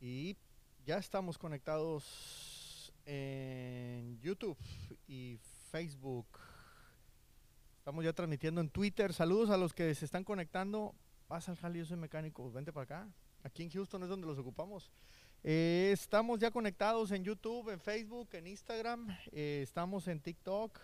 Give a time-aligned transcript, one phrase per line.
[0.00, 0.36] Y
[0.84, 4.58] ya estamos conectados en YouTube
[5.06, 5.38] y
[5.70, 6.26] Facebook.
[7.78, 9.12] Estamos ya transmitiendo en Twitter.
[9.12, 10.94] Saludos a los que se están conectando.
[11.28, 12.50] Pasa al jale, yo soy mecánico.
[12.52, 13.08] Vente para acá.
[13.42, 14.90] Aquí en Houston es donde los ocupamos.
[15.42, 19.08] Eh, estamos ya conectados en YouTube, en Facebook, en Instagram.
[19.32, 20.78] eh, estamos en TikTok.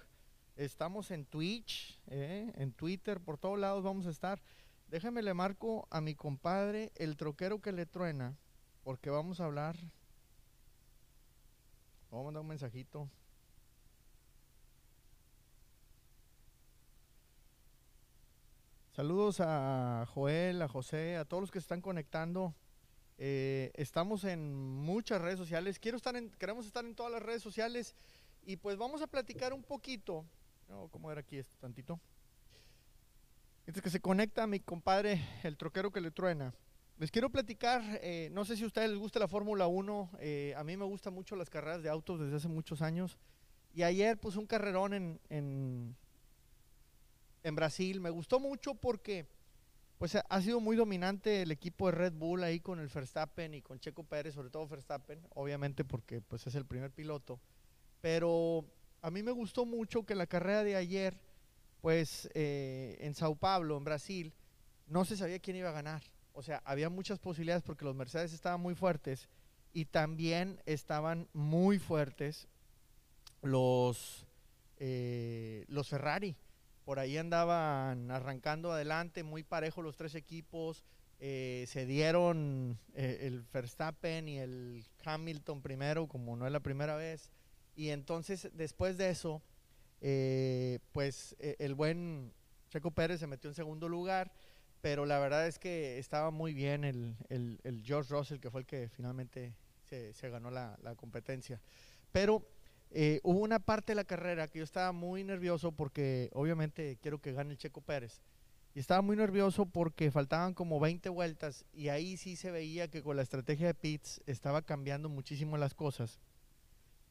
[0.57, 3.21] Estamos en Twitch, eh, en Twitter.
[3.21, 4.41] Por todos lados vamos a estar.
[4.87, 8.37] Déjame le marco a mi compadre, el troquero que le truena,
[8.83, 9.77] porque vamos a hablar.
[12.11, 13.09] Vamos a mandar un mensajito.
[18.91, 22.55] Saludos a Joel, a José, a todos los que se están conectando.
[23.17, 25.79] Eh, estamos en muchas redes sociales.
[25.79, 27.95] Quiero estar en, queremos estar en todas las redes sociales
[28.45, 30.27] y pues vamos a platicar un poquito.
[30.69, 31.99] No, ¿Cómo era aquí esto tantito?
[33.65, 36.53] Este que se conecta a mi compadre, el troquero que le truena.
[37.03, 40.55] Les quiero platicar, eh, no sé si a ustedes les gusta la Fórmula 1, eh,
[40.57, 43.19] a mí me gustan mucho las carreras de autos desde hace muchos años.
[43.75, 45.97] Y ayer pues un carrerón en,
[47.43, 49.27] en, Brasil, me gustó mucho porque
[49.99, 53.63] pues ha sido muy dominante el equipo de Red Bull ahí con el Verstappen y
[53.63, 57.41] con Checo Pérez, sobre todo Verstappen, obviamente porque pues es el primer piloto.
[58.01, 58.65] Pero
[59.01, 61.19] a mí me gustó mucho que la carrera de ayer,
[61.81, 64.33] pues eh, en Sao Paulo, en Brasil,
[64.87, 66.01] no se sabía quién iba a ganar.
[66.35, 69.29] O sea, había muchas posibilidades porque los Mercedes estaban muy fuertes
[69.73, 72.49] y también estaban muy fuertes
[73.43, 74.27] los,
[74.79, 76.37] eh, los Ferrari.
[76.85, 80.85] Por ahí andaban arrancando adelante, muy parejo los tres equipos.
[81.25, 86.97] eh, se dieron eh, el Verstappen y el Hamilton primero, como no es la primera
[86.97, 87.31] vez.
[87.77, 89.41] Y entonces, después de eso,
[90.01, 92.33] eh, pues eh, el buen
[92.71, 94.33] Checo Pérez se metió en segundo lugar,
[94.83, 98.61] pero la verdad es que estaba muy bien el, el- el George Russell, que fue
[98.63, 101.61] el que finalmente se, se ganó la, la competencia.
[102.13, 102.47] Pero
[102.91, 107.21] eh, hubo una parte de la carrera que yo estaba muy nervioso porque obviamente quiero
[107.21, 108.21] que gane el Checo Pérez.
[108.75, 113.03] Y estaba muy nervioso porque faltaban como 20 vueltas y ahí sí se veía que
[113.03, 116.19] con la estrategia de Pitts estaba cambiando muchísimo las cosas.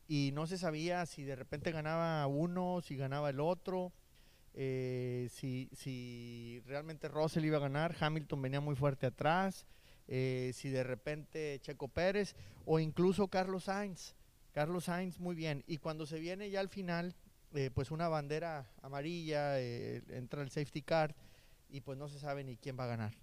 [0.08, 3.94] Y no se sabía si de repente ganaba uno, si ganaba el otro,
[4.54, 9.66] eh, si, si realmente Russell iba a ganar, Hamilton venía muy fuerte atrás,
[10.08, 12.36] eh, si de repente Checo Pérez
[12.66, 14.16] o incluso Carlos Sainz.
[14.52, 15.64] Carlos Sainz muy bien.
[15.68, 17.16] Y cuando se viene ya al final,
[17.54, 21.16] eh, pues una bandera amarilla, entra el safety car
[21.70, 23.14] y pues no se sabe ni quién va a ganar.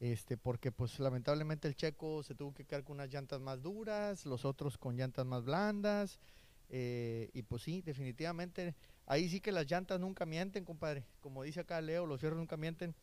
[0.00, 4.26] Este, porque pues lamentablemente el checo se tuvo que quedar con unas llantas más duras,
[4.26, 6.20] los otros con llantas más blandas.
[6.68, 8.74] y pues sí, definitivamente,
[9.06, 11.04] ahí sí que las llantas nunca mienten, compadre.
[11.20, 12.94] Como dice acá Leo, los fierros nunca mienten.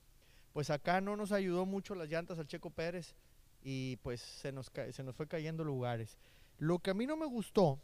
[0.54, 3.16] Pues acá no nos ayudó mucho las llantas al Checo Pérez
[3.64, 6.18] y pues se nos, se nos fue cayendo lugares.
[6.58, 7.82] Lo que a mí no me gustó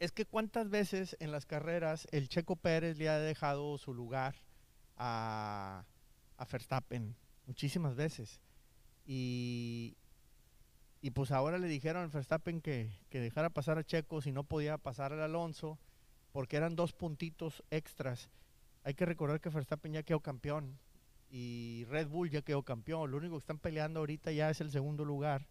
[0.00, 4.34] es que cuántas veces en las carreras el Checo Pérez le ha dejado su lugar
[4.96, 5.84] a,
[6.36, 7.14] a Verstappen,
[7.46, 8.40] muchísimas veces.
[9.06, 9.96] Y,
[11.00, 14.42] y pues ahora le dijeron al Verstappen que, que dejara pasar a Checo si no
[14.44, 15.78] podía pasar al Alonso,
[16.32, 18.30] porque eran dos puntitos extras.
[18.84, 20.78] Hay que recordar que Verstappen ya quedó campeón
[21.30, 23.10] y Red Bull ya quedó campeón.
[23.10, 25.46] Lo único que están peleando ahorita ya es el segundo lugar.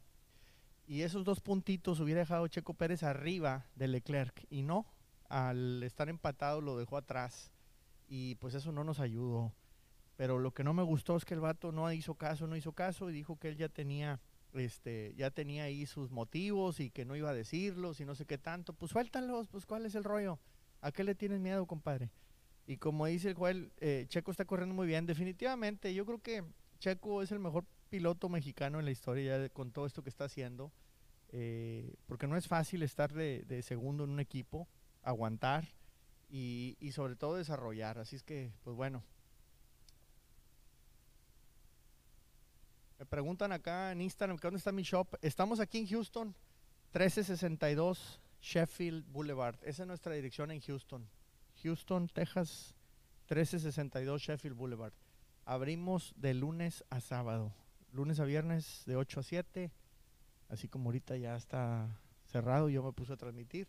[0.88, 4.86] Y esos dos puntitos hubiera dejado Checo Pérez arriba de Leclerc y no,
[5.30, 7.52] al estar empatado lo dejó atrás
[8.10, 9.54] y pues eso no nos ayudó.
[10.18, 12.74] Pero lo que no me gustó es que el vato no hizo caso, no hizo
[12.74, 14.20] caso y dijo que él ya tenía
[14.54, 18.26] este ya tenía ahí sus motivos y que no iba a decirlos y no sé
[18.26, 18.74] qué tanto.
[18.74, 20.40] Pues suéltalos, pues cuál es el rollo.
[20.82, 22.10] ¿A qué le tienes miedo, compadre?
[22.68, 25.06] Y como dice el Joel, eh, Checo está corriendo muy bien.
[25.06, 26.44] Definitivamente, yo creo que
[26.80, 30.10] Checo es el mejor piloto mexicano en la historia ya de- con todo esto que
[30.10, 30.72] está haciendo.
[31.34, 34.68] eh, porque no es fácil estar de, de segundo en un equipo,
[35.02, 35.66] aguantar
[36.30, 37.98] y, y sobre todo desarrollar.
[38.00, 39.02] Así es que, pues bueno.
[43.00, 45.16] Me preguntan acá en Instagram dónde está mi shop.
[45.22, 46.36] Estamos aquí en Houston,
[46.94, 49.56] 1362 Sheffield Boulevard.
[49.64, 51.08] Esa es nuestra dirección en Houston.
[51.64, 52.74] Houston, Texas,
[53.30, 54.94] 1362 Sheffield Boulevard.
[55.46, 57.54] Abrimos de lunes a sábado.
[57.94, 59.72] Lunes a viernes de 8 a 7.
[60.50, 61.88] Así como ahorita ya está
[62.26, 63.68] cerrado, yo me puse a transmitir.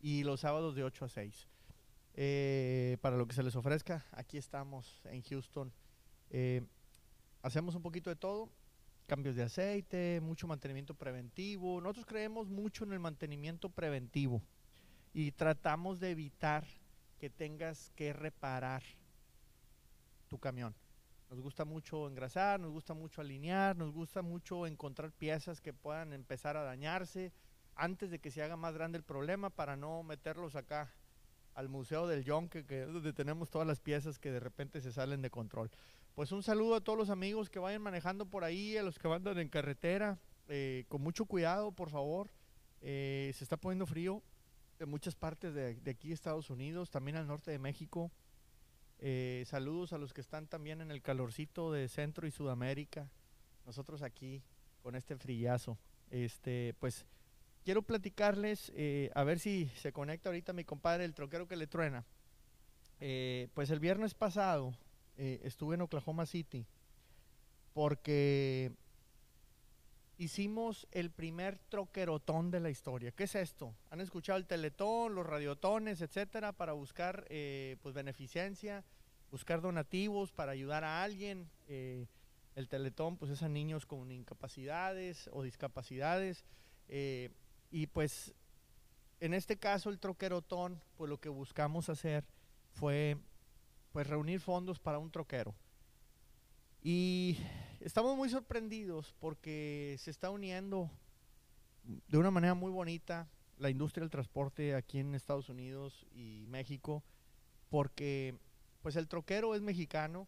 [0.00, 1.48] Y los sábados de 8 a 6.
[2.16, 5.72] Eh, para lo que se les ofrezca, aquí estamos en Houston.
[6.30, 6.62] Eh,
[7.42, 8.48] hacemos un poquito de todo.
[9.06, 11.80] Cambios de aceite, mucho mantenimiento preventivo.
[11.80, 14.42] Nosotros creemos mucho en el mantenimiento preventivo
[15.12, 16.66] y tratamos de evitar
[17.18, 18.82] que tengas que reparar
[20.28, 20.74] tu camión.
[21.28, 26.12] Nos gusta mucho engrasar, nos gusta mucho alinear, nos gusta mucho encontrar piezas que puedan
[26.12, 27.32] empezar a dañarse
[27.74, 30.94] antes de que se haga más grande el problema para no meterlos acá
[31.54, 35.22] al Museo del Yonke, que donde tenemos todas las piezas que de repente se salen
[35.22, 35.70] de control.
[36.14, 39.08] Pues un saludo a todos los amigos que vayan manejando por ahí, a los que
[39.08, 40.16] van en carretera,
[40.46, 42.30] eh, con mucho cuidado, por favor.
[42.82, 44.22] Eh, se está poniendo frío
[44.78, 48.12] en muchas partes de, aquí, Estados Unidos, también al norte de México.
[49.00, 53.10] Eh, saludos a los que están también en el calorcito de Centro y Sudamérica.
[53.66, 54.40] Nosotros aquí
[54.84, 55.78] con este frillazo.
[56.10, 57.06] Este, pues
[57.64, 61.66] quiero platicarles, eh, a ver si se conecta ahorita mi compadre, el troquero que le
[61.66, 62.06] truena.
[63.52, 64.74] Pues el viernes pasado
[65.16, 66.66] estuve en Oklahoma City
[67.72, 68.72] porque
[70.16, 73.10] hicimos el primer troquerotón de la historia.
[73.12, 73.74] ¿Qué es esto?
[73.90, 78.84] ¿Han escuchado el teletón, los radiotones, etcétera, para buscar eh, pues beneficencia,
[79.30, 81.50] buscar donativos para ayudar a alguien?
[81.66, 82.06] Eh,
[82.54, 86.44] el teletón pues es a niños con incapacidades o discapacidades.
[86.88, 87.30] Eh,
[87.70, 88.34] y pues
[89.18, 92.24] en este caso el troquerotón, pues lo que buscamos hacer
[92.72, 93.16] fue
[93.94, 95.54] pues reunir fondos para un troquero.
[96.82, 97.38] Y
[97.78, 100.90] estamos muy sorprendidos porque se está uniendo
[101.84, 107.04] de una manera muy bonita la industria del transporte aquí en Estados Unidos y México,
[107.70, 108.36] porque
[108.82, 110.26] pues el troquero es mexicano,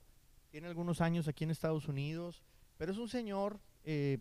[0.52, 2.44] tiene algunos años aquí en Estados Unidos,
[2.76, 4.18] pero es un señor, eh,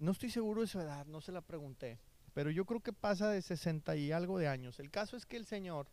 [0.00, 2.00] no estoy seguro de su edad, no se la pregunté,
[2.34, 4.80] pero yo creo que pasa de 60 y algo de años.
[4.80, 5.86] El caso es que el señor,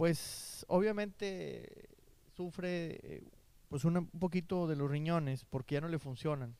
[0.00, 1.90] pues obviamente
[2.34, 3.22] sufre eh,
[3.68, 6.56] pues un poquito de los riñones porque ya no le funcionan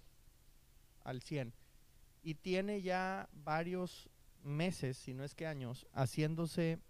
[1.04, 1.54] al 100.
[2.22, 4.10] Y tiene ya varios
[4.44, 6.80] meses, si no es que años, haciéndose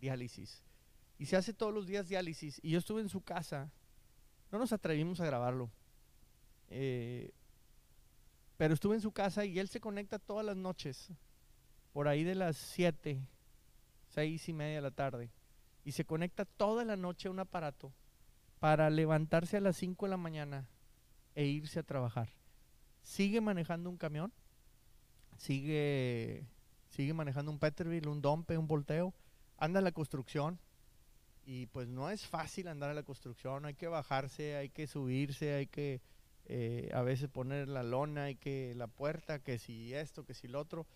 [0.00, 0.64] diálisis.
[1.16, 2.58] Y se hace todos los días diálisis.
[2.60, 3.70] Y yo estuve en su casa,
[4.50, 5.70] no nos atrevimos a grabarlo.
[6.70, 7.30] Eh,
[8.56, 11.12] pero estuve en su casa y él se conecta todas las noches,
[11.92, 13.22] por ahí de las 7,
[14.08, 15.30] 6 y media de la tarde.
[15.88, 17.94] Y se conecta toda la noche a un aparato
[18.58, 20.68] para levantarse a las 5 de la mañana
[21.34, 22.28] e irse a trabajar.
[23.00, 24.30] Sigue manejando un camión,
[25.38, 26.46] sigue,
[26.90, 29.14] sigue manejando un Peterbilt, un Dompe, un volteo,
[29.56, 30.60] anda en la construcción
[31.46, 35.54] y pues no es fácil andar en la construcción, hay que bajarse, hay que subirse,
[35.54, 36.02] hay que
[36.44, 40.48] eh, a veces poner la lona, hay que la puerta, que si esto, que si
[40.48, 40.86] lo otro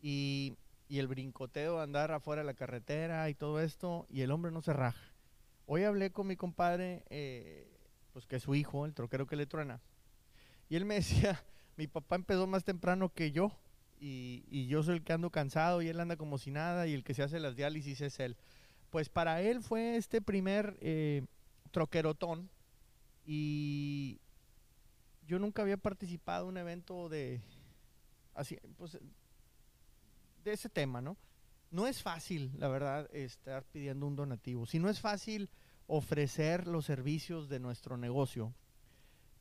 [0.00, 0.56] y,
[0.92, 4.60] y el brincoteo, andar afuera de la carretera y todo esto y el hombre no
[4.60, 5.00] se raja
[5.64, 7.66] Hoy hablé con mi compadre, eh,
[8.12, 9.80] pues que es su hijo, el troquero que le truena.
[10.68, 11.42] Y él me decía,
[11.78, 13.56] mi papá empezó más temprano que yo.
[14.00, 17.04] Y, yo soy el que ando cansado y él anda como si nada y el
[17.04, 18.36] que se hace las diálisis es él.
[18.90, 21.24] Pues para él fue este primer eh,
[21.70, 22.50] troquerotón
[23.24, 24.20] y
[25.26, 27.40] yo nunca había participado en un evento de
[28.34, 28.98] así, pues,
[30.44, 31.16] de ese tema, ¿no?
[31.72, 34.66] no es fácil, la verdad, estar pidiendo un donativo.
[34.66, 35.48] Si no es fácil
[35.86, 38.54] ofrecer los servicios de nuestro negocio,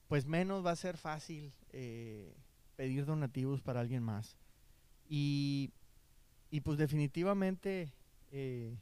[0.07, 2.33] pues menos va a ser fácil eh,
[2.77, 4.37] pedir donativos para alguien más.
[5.07, 5.73] Y,
[6.63, 7.91] pues definitivamente
[8.31, 8.77] eh,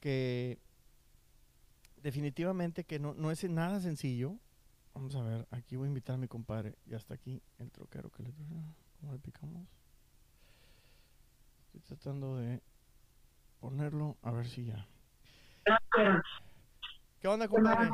[0.00, 0.58] que
[2.02, 4.36] definitivamente que no, no es nada sencillo.
[4.94, 6.76] Vamos a ver, aquí voy a invitar a mi compadre.
[6.84, 8.32] Ya está aquí el troquero que le...
[9.00, 9.66] ¿Cómo le picamos?
[11.74, 12.60] Estoy tratando de
[13.58, 14.86] ponerlo a ver si ya.
[17.18, 17.88] ¿Qué onda, compadre?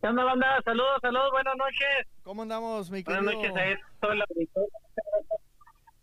[0.00, 0.60] ¿Qué onda, banda?
[0.64, 2.06] Saludos, saludos, buenas noches.
[2.24, 3.22] ¿Cómo andamos, mi querido?
[3.22, 4.68] Buenas noches a todo el auditorio.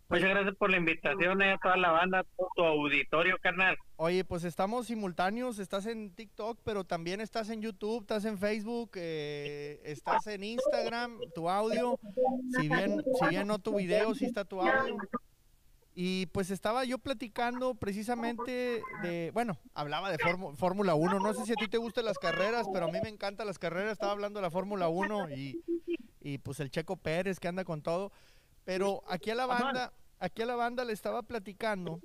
[0.07, 2.23] Muchas gracias por la invitación eh, a toda la banda,
[2.55, 3.75] tu auditorio, carnal.
[3.95, 8.91] Oye, pues estamos simultáneos, estás en TikTok, pero también estás en YouTube, estás en Facebook,
[8.95, 11.99] eh, estás en Instagram, tu audio,
[12.55, 14.95] si bien, si bien no tu video, sí está tu audio.
[15.95, 20.17] Y pues estaba yo platicando precisamente de, bueno, hablaba de
[20.57, 23.09] Fórmula 1, no sé si a ti te gustan las carreras, pero a mí me
[23.09, 25.63] encantan las carreras, estaba hablando de la Fórmula 1 y,
[26.19, 28.11] y pues el Checo Pérez que anda con todo.
[28.65, 32.01] Pero aquí a la banda, aquí a la banda le estaba platicando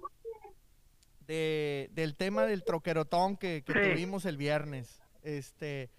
[1.27, 5.03] de, del tema del troquerotón que, tuvimos el viernes.
[5.23, 5.91] Este,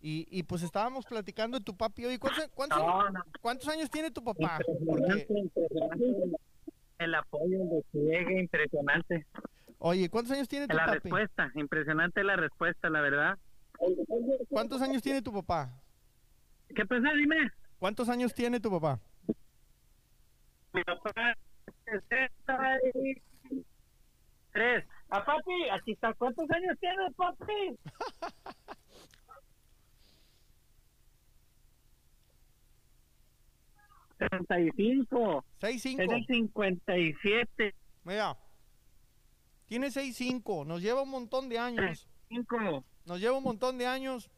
[0.00, 2.18] y, pues estábamos platicando de tu papi hoy.
[2.18, 2.48] ¿Cuántos,
[3.40, 4.58] cuántos, años tiene tu papá?
[6.98, 9.26] El apoyo de llegue, impresionante.
[9.78, 11.08] Oye, ¿cuántos años tiene tu la papi?
[11.08, 13.38] La respuesta, impresionante la respuesta, la verdad.
[14.48, 15.72] ¿Cuántos años tiene tu papá?
[16.74, 17.12] ¿Qué pasa?
[17.14, 17.50] Dime.
[17.78, 19.00] ¿Cuántos años tiene tu papá?
[20.74, 21.12] Mi papá
[24.52, 24.84] tres.
[25.10, 26.12] A papi, aquí está.
[26.14, 27.78] ¿Cuántos años tienes, papi?
[34.18, 35.44] Treinta y cinco.
[35.60, 36.02] Seis cinco.
[36.04, 37.74] Tiene cincuenta y siete.
[38.02, 38.36] Mira,
[39.66, 40.64] tiene seis cinco.
[40.64, 42.08] Nos lleva un montón de años.
[42.28, 42.84] Cinco.
[43.06, 44.28] Nos lleva un montón de años.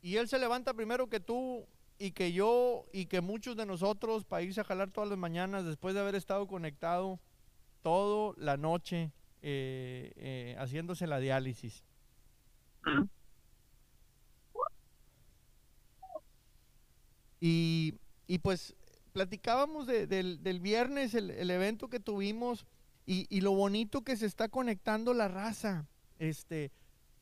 [0.00, 1.66] Y él se levanta primero que tú
[1.98, 5.64] y que yo y que muchos de nosotros para irse a jalar todas las mañanas
[5.64, 7.20] después de haber estado conectado
[7.82, 9.12] toda la noche
[9.42, 11.84] eh, eh, haciéndose la diálisis.
[17.40, 17.94] Y,
[18.26, 18.74] y pues
[19.12, 22.66] platicábamos de- del, del viernes, el, el evento que tuvimos
[23.06, 25.86] y, y lo bonito que se está conectando la raza.
[26.18, 26.72] Este,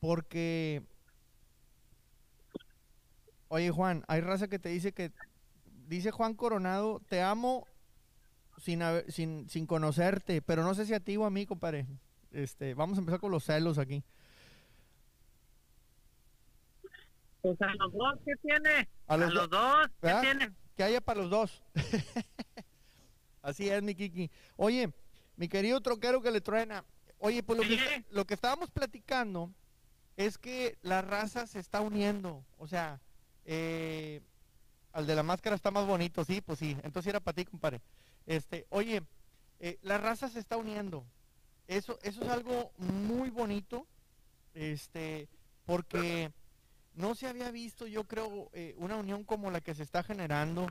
[0.01, 0.83] porque,
[3.55, 5.13] oye Juan, hay raza que te dice que,
[5.87, 7.67] dice Juan Coronado, te amo
[8.59, 11.87] sin, haber- sin, sin conocerte, pero no sé si a ti o a mí, compadre.
[12.33, 14.03] Este, vamos a empezar con los celos aquí.
[17.43, 18.89] Pues a los dos, ¿qué tiene?
[19.07, 20.23] A A los los, do- dos, ¿qué ¿verdad?
[20.23, 20.53] tiene?
[20.77, 21.63] que haya para los dos.
[23.43, 24.31] Así es, mi Kiki.
[24.57, 24.93] Oye,
[25.37, 26.85] mi querido troquero que le truena.
[27.19, 29.53] Oye, pues lo que, lo que estábamos platicando
[30.17, 32.45] es que la raza se está uniendo.
[32.59, 33.01] O sea,
[33.45, 34.21] eh,
[34.93, 36.77] al de la máscara está más bonito, sí, pues sí.
[36.83, 37.81] Entonces era para ti, compadre.
[38.27, 39.03] Este, oye,
[39.59, 41.05] eh, la raza se está uniendo.
[41.67, 43.87] Eso, eso es algo muy bonito.
[44.55, 45.29] Este,
[45.65, 46.33] porque
[46.95, 50.69] no se había visto, yo creo, eh, una unión como la que se está generando.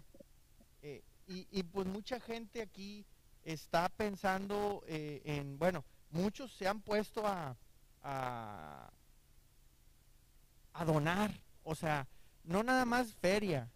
[0.81, 3.05] eh, y, y, pues mucha gente aquí
[3.43, 7.55] está pensando en, bueno, muchos se han puesto a,
[8.01, 8.91] a,
[10.73, 11.31] a donar,
[11.63, 12.07] o sea,
[12.43, 13.69] no nada más feria,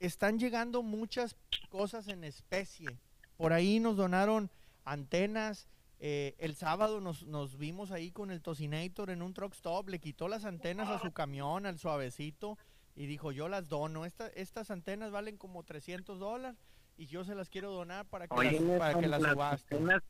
[0.00, 1.36] están llegando muchas
[1.68, 2.98] cosas en especie.
[3.36, 4.50] Por ahí nos donaron
[4.84, 5.68] antenas,
[5.98, 9.98] eh, el sábado nos, nos vimos ahí con el Tocinator en un truck stop, le
[9.98, 12.58] quitó las antenas a su camión, al suavecito,
[12.94, 14.04] y dijo, yo las dono.
[14.06, 16.58] Esta- estas antenas valen como 300 dólares
[16.96, 19.78] y yo se las quiero donar para que Oye, las, para que las las subasten.
[19.78, 20.02] antenas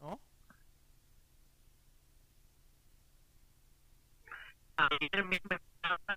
[0.00, 0.20] ¿no?
[4.76, 5.56] Ayer mismo,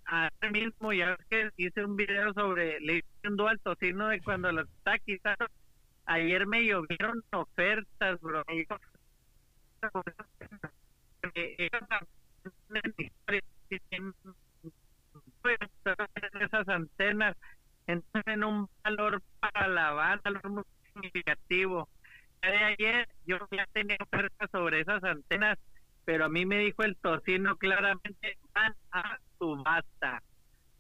[0.05, 3.07] ayer mismo ya que hice un video sobre le hice
[3.47, 5.45] al tocino de cuando está quitando.
[6.05, 8.43] Ayer me llovieron ofertas, bro.
[8.47, 8.77] Yo-
[11.33, 11.69] Eh,
[16.39, 17.35] esas antenas
[17.85, 21.89] tienen un valor para la banda, muy significativo.
[22.41, 25.57] Ya de ayer yo ya tenía ofertas sobre esas antenas
[26.05, 30.23] pero a mí me dijo el tocino claramente van a subasta,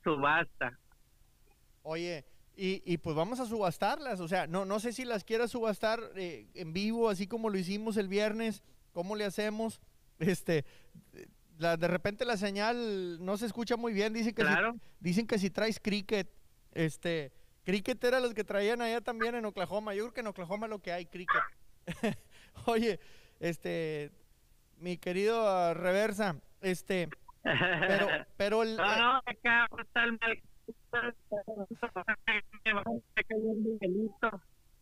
[0.03, 0.79] subasta.
[1.81, 5.51] Oye, y, y pues vamos a subastarlas, o sea, no, no sé si las quieras
[5.51, 8.63] subastar eh, en vivo, así como lo hicimos el viernes,
[8.93, 9.81] ¿cómo le hacemos?
[10.17, 10.63] Este,
[11.57, 14.47] la, de repente la señal no se escucha muy bien, dicen que, si-
[15.01, 16.31] dicen que si traes cricket,
[16.71, 17.33] este,
[17.65, 20.79] cricket era los que traían allá también en Oklahoma, yo creo que en Oklahoma lo
[20.79, 21.41] que hay, cricket.
[22.65, 22.97] Oye,
[23.41, 24.09] este,
[24.77, 27.09] mi querido ah, Reversa, este,
[27.43, 28.75] pero, pero el...
[28.77, 30.41] no, eh, no, acá está el mal.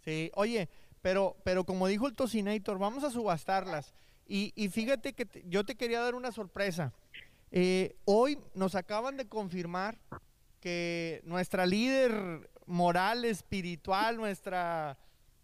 [0.01, 0.69] Sí, oye,
[1.01, 3.93] pero, pero como dijo el Tocinator, vamos a subastarlas.
[4.25, 6.93] Y, y fíjate que te- yo te quería dar una sorpresa.
[7.51, 9.97] Eh, hoy nos acaban de confirmar
[10.59, 14.97] que nuestra líder moral, espiritual, nuestra,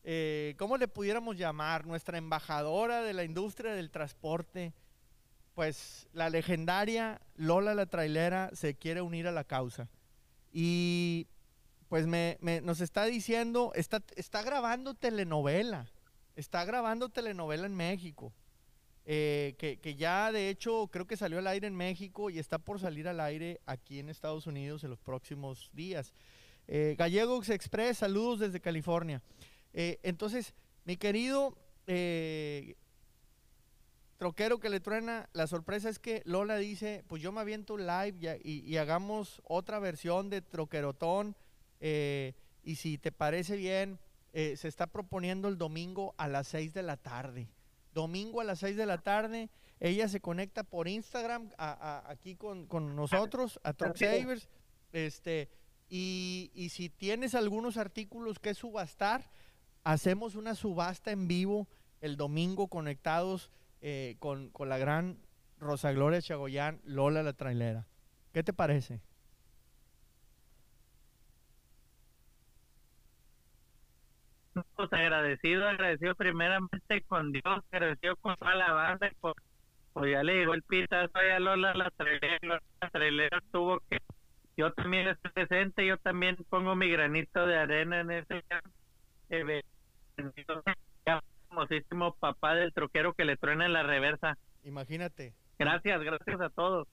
[0.03, 1.85] eh, ¿cómo le pudiéramos llamar?
[1.85, 4.73] Nuestra embajadora de la industria del transporte,
[5.55, 9.89] pues la legendaria Lola la trailera se quiere unir a la causa.
[10.51, 11.27] Y
[11.89, 15.87] pues me, me- nos está diciendo, está, está grabando telenovela,
[16.35, 18.31] está grabando telenovela en México,
[19.05, 22.57] eh, que, que ya de hecho creo que salió al aire en México y está
[22.59, 26.13] por salir al aire aquí en Estados Unidos en los próximos días.
[26.67, 29.21] Eh, Gallegos Express, saludos desde California.
[29.73, 30.53] Eh, entonces,
[30.85, 31.57] mi querido
[31.87, 32.75] eh,
[34.17, 37.85] troquero que le truena, la sorpresa es que Lola dice, pues yo me aviento un
[37.87, 41.35] live y, y- y hagamos otra versión de Troquerotón.
[41.81, 43.99] eh, y si te parece bien,
[44.33, 47.47] se está proponiendo el domingo a las 6 de la tarde.
[47.93, 49.49] Domingo a las 6 de la tarde,
[49.79, 51.71] ella se conecta por Instagram a-
[52.05, 54.49] a- aquí con, con nosotros, a Truck Savers.
[54.91, 55.49] Este,
[55.89, 59.31] y, y si tienes algunos artículos que subastar,
[59.83, 61.67] hacemos una subasta en vivo
[62.01, 65.17] el domingo conectados eh, con, con la gran
[65.59, 67.87] Rosa Gloria Chagoyán, Lola la trailera.
[68.33, 69.01] ¿Qué te parece?
[74.75, 79.07] Pues agradecido, agradecido primeramente con Dios, agradecido con toda la banda.
[79.07, 79.15] y
[79.93, 83.99] Pues, ya le llegó el pitazo a Lola la trailera, la trailera tuvo que
[84.57, 88.78] yo también estoy presente, yo también pongo mi granito de arena en ese evento.
[91.49, 94.37] Famosísimo papá del troquero que le truena en la reversa.
[94.63, 95.33] Imagínate.
[95.57, 96.87] Gracias, gracias a todos.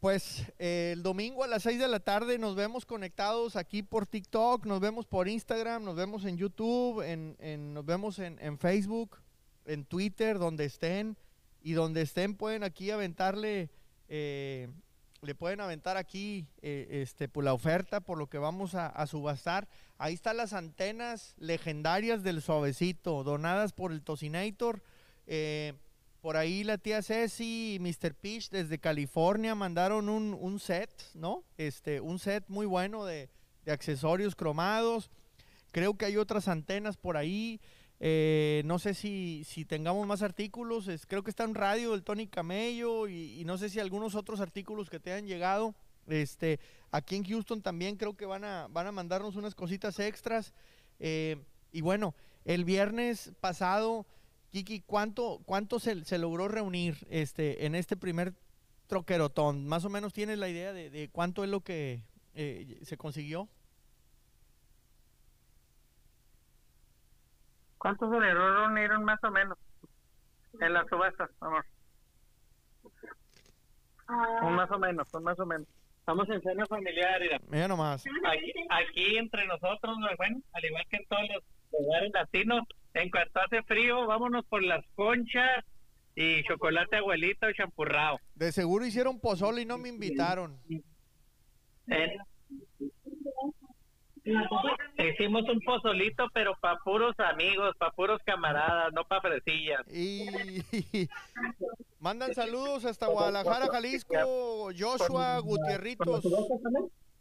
[0.00, 4.06] Pues eh, el domingo a las 6 de la tarde nos vemos conectados aquí por
[4.06, 9.18] TikTok, nos vemos por Instagram, nos vemos en YouTube, en, nos vemos en, en, Facebook,
[9.64, 11.16] en Twitter, donde estén.
[11.62, 13.70] Y donde estén pueden aquí aventarle,
[14.08, 14.68] eh,
[15.22, 19.68] le pueden aventar aquí eh, este, por la oferta, por lo que vamos a, subastar.
[19.96, 24.82] Ahí están las antenas legendarias del suavecito, donadas por el Tocinator.
[26.22, 28.14] Por ahí la tía Ceci y Mr.
[28.14, 31.42] Peach desde California mandaron un, set, ¿no?
[31.56, 33.28] Este, un set muy bueno de,
[33.66, 35.10] accesorios cromados.
[35.72, 37.60] Creo que hay otras antenas por ahí.
[38.04, 40.90] Eh, no sé si, tengamos más artículos.
[41.06, 44.90] creo que está en radio del Tony Camello y, no sé si algunos otros artículos
[44.90, 45.76] que te han llegado.
[46.08, 46.58] Este,
[46.90, 50.52] aquí en Houston también creo que van a, van a mandarnos unas cositas extras.
[50.98, 51.36] Eh,
[51.70, 54.04] y bueno, el viernes pasado
[54.50, 58.34] Kiki, ¿cuánto, cuánto se, se, logró reunir este, en este primer
[58.88, 59.64] troquerotón?
[59.68, 62.02] ¿Más o menos tienes la idea de, cuánto es lo que
[62.34, 63.48] eh, se consiguió?
[67.82, 69.58] ¿Cuánto se le reunieron más o menos
[70.60, 71.66] en la subasta, amor?
[74.06, 74.40] Ah.
[74.44, 75.66] Un más o menos, un más o menos.
[75.98, 77.66] Estamos en cena familiar, mira.
[77.66, 78.04] nomás.
[78.06, 82.62] Aquí, aquí entre nosotros, bueno, al igual que en todos los lugares latinos,
[82.94, 85.64] en cuanto hace frío, vámonos por las conchas
[86.14, 88.20] y chocolate abuelito champurrado.
[88.36, 90.56] De seguro hicieron pozole y no me invitaron.
[91.88, 92.16] Eh,
[94.24, 99.82] hicimos un pozolito, pero para puros amigos, para puros camaradas, no para fresillas.
[99.88, 100.26] Y
[102.00, 106.24] mandan saludos hasta Guadalajara, Jalisco, Joshua Gutierritos.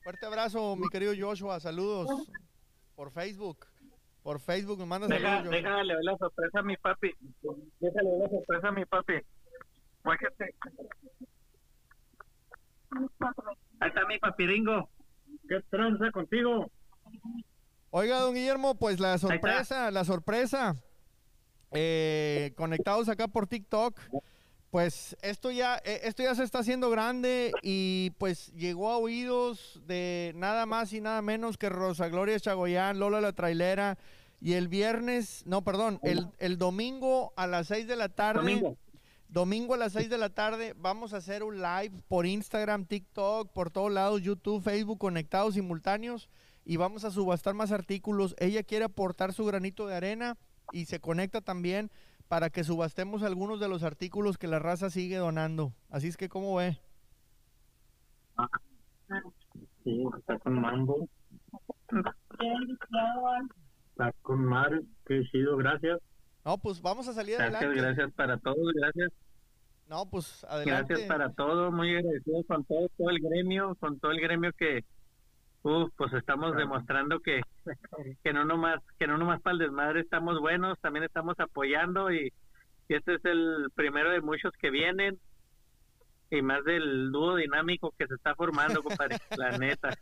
[0.03, 2.10] Fuerte abrazo, mi querido Joshua, saludos
[2.96, 3.67] por Facebook.
[4.24, 5.51] Por Facebook me manda Deja, saludos.
[5.51, 7.11] Déjale ver la sorpresa a mi papi.
[7.79, 9.14] Déjale ver la sorpresa a mi papi.
[13.79, 14.90] Ahí está mi papiringo.
[15.48, 16.70] ¿Qué tranza contigo?
[17.93, 20.77] Oiga, don Guillermo, pues la sorpresa, la sorpresa.
[21.71, 23.99] Eh, conectados acá por TikTok.
[24.69, 29.81] Pues esto ya, eh, esto ya se está haciendo grande y pues llegó a oídos
[29.85, 33.97] de nada más y nada menos que Rosa Gloria Chagoyán, Lola la trailera.
[34.39, 38.39] Y el viernes, no, perdón, el, el domingo a las 6 de la tarde.
[38.39, 38.77] Domingo.
[39.27, 43.51] Domingo a las 6 de la tarde vamos a hacer un live por Instagram, TikTok,
[43.51, 46.29] por todos lados, YouTube, Facebook, conectados simultáneos.
[46.63, 48.35] Y vamos a subastar más artículos.
[48.39, 50.37] Ella quiere aportar su granito de arena
[50.71, 51.91] y se conecta también
[52.27, 55.74] para que subastemos algunos de los artículos que la raza sigue donando.
[55.89, 56.77] Así es que, ¿cómo ve?
[59.83, 61.09] Sí, está con mambo.
[63.89, 66.00] Está con mar, qué chido, gracias.
[66.45, 67.81] No, pues vamos a salir gracias, adelante.
[67.81, 69.11] Gracias para todos, gracias.
[69.89, 70.93] No, pues adelante.
[70.93, 74.85] Gracias para todos, muy agradecidos con todo, todo el gremio, con todo el gremio que,
[75.63, 77.41] Uf, pues estamos demostrando que,
[78.24, 82.33] que no nomás que no nomás para el desmadre estamos buenos, también estamos apoyando y,
[82.89, 85.17] este es el primero de muchos que vienen
[86.29, 89.97] y más del dúo dinámico que se está formando, compadre, la neta.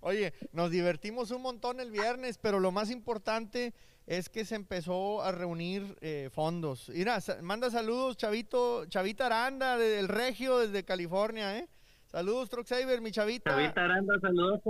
[0.00, 3.74] Oye, nos divertimos un montón el viernes, pero lo más importante
[4.06, 6.88] es que se empezó a reunir eh, fondos.
[6.88, 11.68] Mira, manda saludos, Chavito, Chavita Aranda del Regio desde California, ¿eh?
[12.12, 12.66] Saludos, Truck
[13.00, 13.52] mi chavita.
[13.52, 14.60] Chavita Aranda, saludos,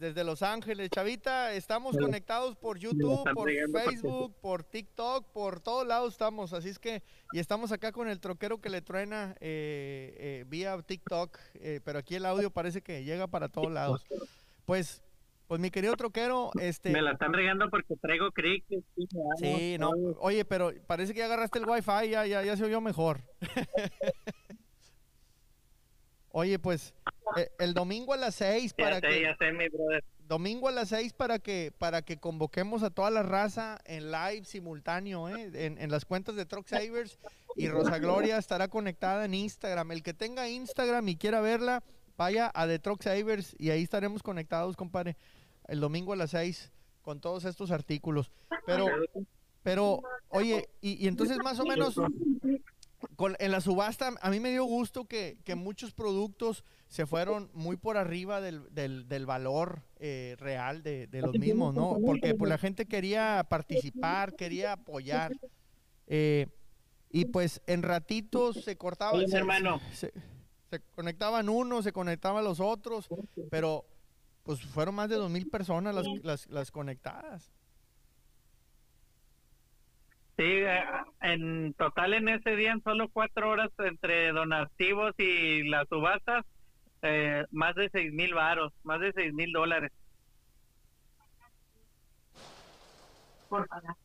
[0.00, 0.90] Desde Los Ángeles.
[0.90, 6.52] Chavita, estamos conectados por YouTube, por Facebook, por TikTok, por todos lados estamos.
[6.52, 10.76] Así es que, y estamos acá con el troquero que le truena eh, eh, vía
[10.82, 14.04] TikTok, eh, pero aquí el audio parece que llega para todos lados.
[14.64, 15.04] Pues,
[15.46, 16.90] pues mi querido troquero, este...
[16.90, 18.64] Me la están regando porque traigo crick.
[19.38, 22.80] Sí, no, oye, pero parece que ya agarraste el wifi, ya, ya, ya se oyó
[22.80, 23.20] mejor.
[26.30, 26.94] Oye, pues
[27.36, 29.34] eh, el domingo a las seis para que
[30.26, 34.44] domingo a las seis para que para que convoquemos a toda la raza en live
[34.44, 35.50] simultáneo, ¿eh?
[35.54, 37.18] en, las cuentas de Truck Savers
[37.56, 39.92] y Rosa Gloria estará conectada en Instagram.
[39.92, 41.82] El que tenga Instagram y quiera verla,
[42.16, 45.16] vaya a The Truck Savers y ahí estaremos conectados, compadre,
[45.66, 48.30] el domingo a las seis con todos estos artículos.
[48.66, 48.86] Pero
[49.62, 51.96] pero oye, y, y entonces más o menos
[53.38, 57.96] en la subasta, a mí me dio gusto que, muchos productos se fueron muy por
[57.96, 61.98] arriba del, valor eh, real de, los mismos, ¿no?
[62.04, 65.32] Porque pues, la gente quería participar, quería apoyar.
[66.06, 66.46] Eh,
[67.10, 69.18] y pues en ratitos se cortaba.
[69.32, 69.80] hermano.
[69.92, 70.12] Se
[70.94, 73.08] conectaban unos, se conectaban los otros,
[73.50, 73.86] pero
[74.42, 77.50] pues fueron más de dos mil personas las, las, las conectadas.
[80.38, 80.62] Sí,
[81.20, 86.44] en total en ese día, en solo cuatro horas entre donativos y las subastas,
[87.02, 89.90] eh, más de seis mil varos, más de seis mil dólares.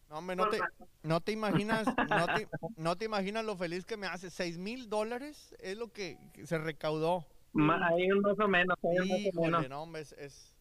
[0.09, 0.59] No, hombre, no te,
[1.03, 4.31] no te imaginas, no te, no te imaginas lo feliz que me hace.
[4.31, 7.25] Seis mil dólares es lo que se recaudó.
[7.55, 9.69] Ahí más o menos, ahí más o Híjole, menos.
[9.69, 10.55] no, hombre, es, es-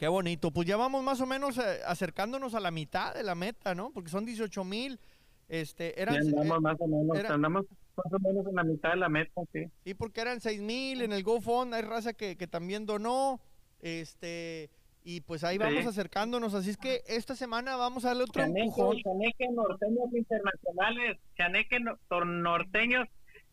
[0.00, 0.50] Qué bonito.
[0.50, 3.90] Pues ya vamos más o menos eh, acercándonos a la mitad de la meta, ¿no?
[3.92, 4.98] Porque son 18 mil.
[5.46, 8.64] Este, Ya eran, andamos eh, más o menos, era- andamos más o menos en la
[8.64, 9.64] mitad de la meta, sí.
[9.84, 11.74] sí, porque eran 6 mil en el GoFund.
[11.74, 13.40] Hay raza que, que también donó.
[13.82, 14.70] Este,
[15.04, 15.88] y pues ahí vamos Sí.
[15.88, 16.54] acercándonos.
[16.54, 18.96] Así es que esta semana vamos a darle otro Chaneque, empujón.
[19.02, 23.06] Chaneque norteños internacionales, Chaneque no- norteños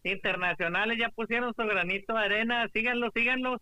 [0.06, 3.60] internacionales ya pusieron su granito de arena, síganlo, síganlo,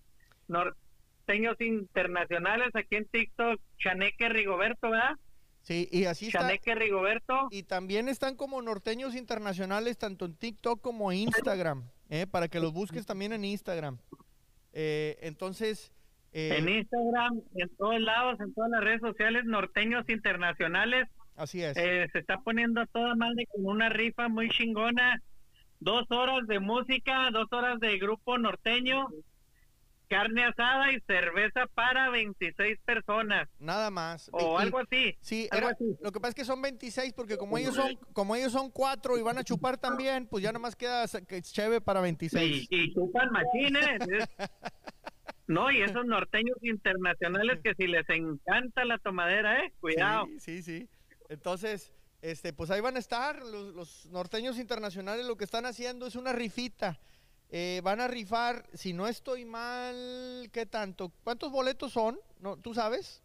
[1.26, 5.16] norteños internacionales aquí en TikTok, Chaneque Rigoberto, ¿verdad?
[5.62, 6.42] Sí, y así está.
[6.42, 12.28] Chaneque Rigoberto, Y también están como norteños internacionales, tanto en TikTok como Instagram, ¿eh?
[12.28, 13.98] para que los busques también en Instagram.
[14.74, 15.92] Eh, entonces,
[16.34, 21.76] eh, en Instagram, en todos lados, en todas las redes sociales, norteños internacionales, así es.
[21.78, 25.22] Eh, se está poniendo toda madre con una rifa muy chingona.
[25.80, 29.08] Dos horas de música, dos horas de grupo norteño,
[30.16, 34.30] carne asada y cerveza para 26 personas Nada más.
[34.32, 35.18] o Y- algo así.
[35.22, 35.98] Sí, algo era- así.
[36.02, 39.18] lo que pasa es que son 26 porque como ellos son como ellos son cuatro
[39.18, 41.06] y van a chupar también, pues ya nomás queda
[41.42, 42.68] chévere para 26.
[42.70, 44.00] Y, y chupan machines.
[44.10, 44.30] Es-
[45.48, 50.26] No, y esos norteños internacionales que si les encanta la tomadera, eh, cuidado.
[50.40, 50.90] Sí, sí, sí.
[51.30, 55.24] Entonces, este, pues ahí van a estar los, los norteños internacionales.
[55.28, 57.00] Lo que están haciendo es una rifita.
[57.50, 61.12] Eh, van a rifar, si no estoy mal, ¿qué tanto?
[61.24, 62.20] ¿Cuántos boletos son?
[62.40, 63.24] ¿No, ¿Tú sabes?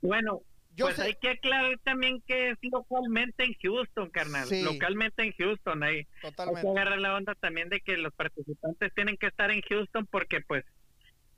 [0.00, 0.42] Bueno,
[0.76, 4.46] Yo pues sé- hay que aclarar también que es localmente en Houston, carnal.
[4.46, 4.62] Sí.
[4.62, 5.96] Localmente en Houston, ahí.
[5.96, 6.68] Hay que Totalmente.
[6.70, 10.64] agarrar la onda también de que los participantes tienen que estar en Houston porque pues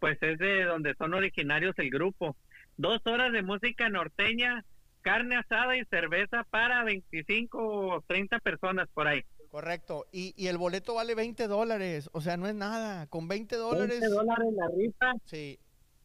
[0.01, 2.35] pues es de donde son originarios el grupo.
[2.79, 4.65] Dos horas de música norteña,
[5.03, 9.23] carne asada y cerveza para 25 o 30 personas por ahí.
[9.51, 10.07] Correcto.
[10.13, 12.09] Y, y el boleto vale 20 dólares.
[12.13, 13.07] O sea, no es nada.
[13.09, 14.01] Con 20 dólares.
[14.01, 15.13] 20 dólares la rifa.
[15.25, 15.59] Sí.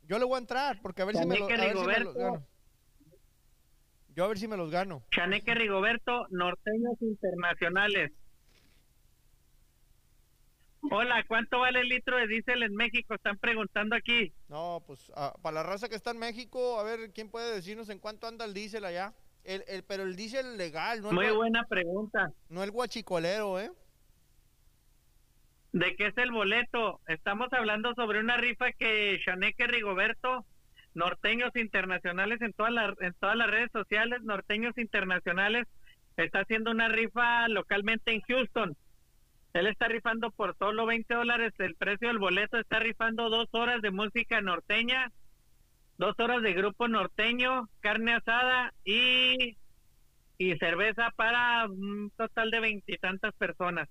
[0.07, 1.85] Yo le voy a entrar porque a ver si me, lo- a Chaneque ver si
[1.85, 2.47] me los gano.
[4.15, 5.03] Yo a ver si me los gano.
[5.11, 8.11] Chaneque Rigoberto, norteños internacionales.
[10.91, 13.15] Hola, ¿cuánto vale el litro de diésel en México?
[13.15, 14.33] Están preguntando aquí.
[14.47, 17.89] No, pues ah, para la raza que está en México, a ver quién puede decirnos
[17.89, 19.13] en cuánto anda el diésel allá.
[19.45, 22.31] El, el, pero el diésel legal, no el, Muy gua- buena pregunta.
[22.49, 23.71] no el guachicolero, ¿eh?
[25.71, 26.99] ¿De qué es el boleto?
[27.07, 30.45] Estamos hablando sobre una rifa que Chaneque Rigoberto,
[30.93, 35.67] norteños internacionales en todas las en todas las redes sociales, norteños internacionales,
[36.15, 38.75] está haciendo una rifa localmente en Houston.
[39.53, 43.81] Él está rifando por solo 20 dólares el precio del boleto, está rifando dos horas
[43.81, 45.11] de música norteña,
[45.97, 49.57] dos horas de grupo norteño, carne asada y,
[50.37, 53.87] y cerveza para un total de veintitantas personas.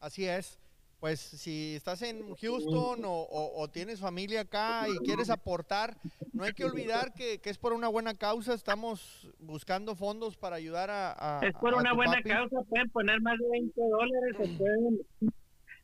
[0.00, 0.58] Así es.
[1.00, 5.98] Pues si estás en Houston o, o- o tienes familia acá y quieres aportar,
[6.32, 8.54] no hay que olvidar que, que es por una buena causa.
[8.54, 11.40] Estamos buscando fondos para ayudar a...
[11.40, 12.30] a- Es por a una buena papi.
[12.30, 14.98] causa, pueden poner más de 20 dólares, o pueden,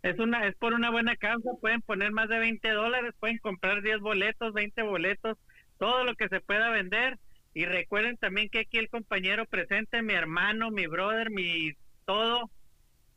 [0.02, 3.82] es una es por una buena causa, pueden poner más de 20 dólares, pueden comprar
[3.82, 5.36] 10 boletos, 20 boletos,
[5.78, 7.18] todo lo que se pueda vender.
[7.52, 11.72] Y recuerden también que aquí el compañero presente, mi hermano, mi brother, mi
[12.06, 12.48] todo,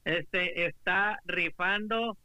[0.06, 2.18] este está rifando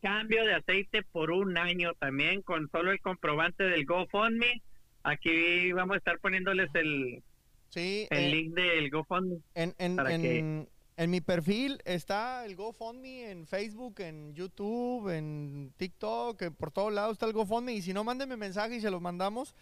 [0.00, 4.62] cambio de aceite por un año también con solo el comprobante del GoFundMe.
[5.04, 7.22] Aquí vamos a estar poniéndoles el,
[7.68, 9.38] Sí, el eh, link del GoFundMe.
[9.54, 15.72] En, en, para que- en, mi perfil está el GoFundMe en Facebook, en YouTube, en
[15.76, 17.72] TikTok, por todos lados está el GoFundMe.
[17.74, 19.54] Y si no, mándenme mensaje y se los mandamos.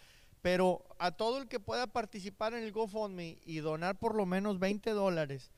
[0.42, 4.58] Pero a todo el que pueda participar en el GoFundMe y donar por lo menos
[4.58, 5.50] 20 dólares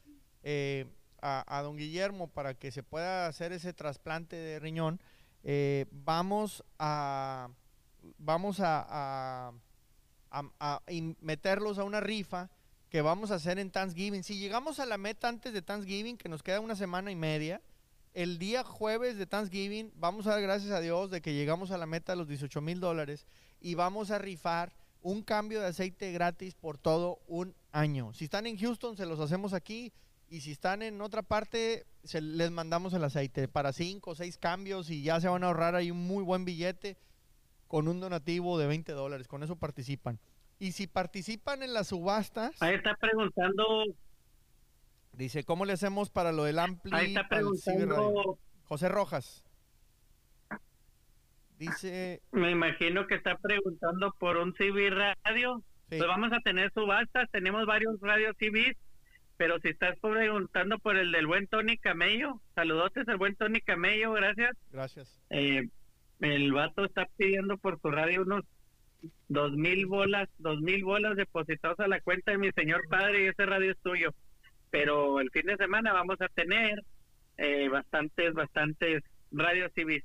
[0.43, 0.87] eh,
[1.21, 5.01] a, don Guillermo para que se pueda hacer ese trasplante de riñón,
[5.45, 7.49] eh, vamos a
[8.19, 9.53] vamos a, a-
[10.59, 10.83] a-
[11.21, 12.51] meterlos a una rifa
[12.93, 14.23] que vamos a hacer en Thanksgiving.
[14.23, 17.63] Si llegamos a la meta antes de Thanksgiving, que nos queda una semana y media,
[18.13, 21.79] el día jueves de Thanksgiving vamos a dar gracias a Dios de que llegamos a
[21.79, 23.25] la meta de los 18 mil dólares
[23.63, 28.13] y vamos a rifar un cambio de aceite gratis por todo un año.
[28.13, 29.95] Si están en Houston, se los hacemos aquí
[30.29, 34.37] Y si están en otra parte, se, les mandamos el aceite para cinco o seis
[34.37, 36.99] cambios y ya se van a ahorrar ahí un muy buen billete
[37.69, 39.29] con un donativo de 20 dólares.
[39.29, 40.21] Con eso participan.
[40.59, 42.61] Y si participan en las subastas.
[42.63, 43.85] Ahí está preguntando.
[45.13, 46.93] Dice, ¿cómo le hacemos para lo del Ampli?
[46.95, 48.39] Ahí está preguntando.
[48.65, 49.45] José Rojas.
[51.59, 52.23] Dice.
[52.31, 55.63] Me imagino que está preguntando por un CB radio.
[55.89, 57.31] Pues vamos a tener subastas.
[57.31, 58.77] Tenemos varios radios CBs
[59.43, 64.13] pero si estás preguntando por el del buen Tony Camello, saludotes al buen Tony Camello,
[64.13, 64.57] gracias.
[64.71, 65.21] Gracias.
[65.31, 65.69] Eh,
[66.21, 68.45] el vato está pidiendo por su radio unos
[69.29, 73.29] dos mil bolas, dos mil bolas depositados a la cuenta de mi señor padre y
[73.29, 74.15] ese radio es tuyo.
[74.71, 76.83] Pero el fin de semana vamos a tener
[77.39, 80.05] eh, bastantes, bastantes radios civiles.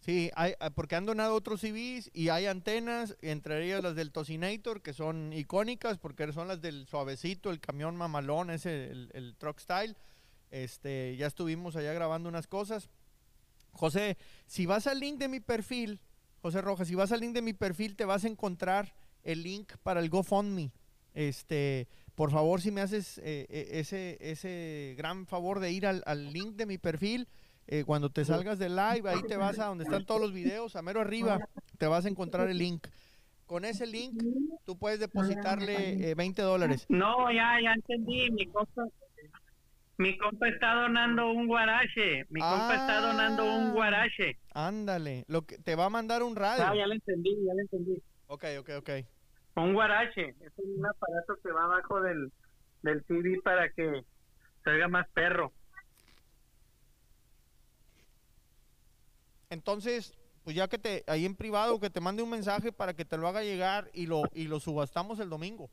[0.00, 4.12] Sí, hay, ah, porque han donado otros CVs y hay antenas, entre ellas las del
[4.12, 9.36] Tocinator, que son icónicas porque son las del suavecito, el camión mamalón, ese, el, el
[9.36, 9.96] truck style.
[10.50, 12.88] Este, ya estuvimos allá grabando unas cosas.
[13.72, 16.00] José, si vas al link de mi perfil,
[16.42, 19.72] José Rojas, si vas al link de mi perfil, te vas a encontrar el link
[19.82, 20.72] para el GoFundMe.
[21.14, 26.02] Este, por favor, si me haces eh, eh, ese, ese gran favor de ir al,
[26.06, 27.28] al link de mi perfil
[27.72, 30.74] eh, cuando te salgas del live, ahí te vas a donde están todos los videos,
[30.74, 31.38] a mero arriba,
[31.78, 32.88] te vas a encontrar el link.
[33.46, 34.20] Con ese link,
[34.64, 36.86] tú puedes depositarle 20 eh, dólares.
[36.88, 38.28] No, ya, ya entendí.
[38.32, 38.86] Mi compa,
[40.00, 42.24] mi compa está donando un guarache.
[42.30, 44.38] Mi compa está donando un ah, guarache.
[44.54, 46.64] Ándale, lo que te va a mandar un radio.
[46.66, 48.02] Ah, ya lo entendí, ya lo entendí.
[48.26, 48.90] Ok, ok, ok.
[49.56, 52.32] Un guarache, es un aparato que va abajo del,
[52.80, 54.02] del CD para que
[54.64, 55.52] salga más perro.
[59.50, 63.04] Entonces, pues ya que te, ahí en privado, que te mande un mensaje para que
[63.04, 65.68] te lo haga llegar y lo, y lo subastamos el domingo.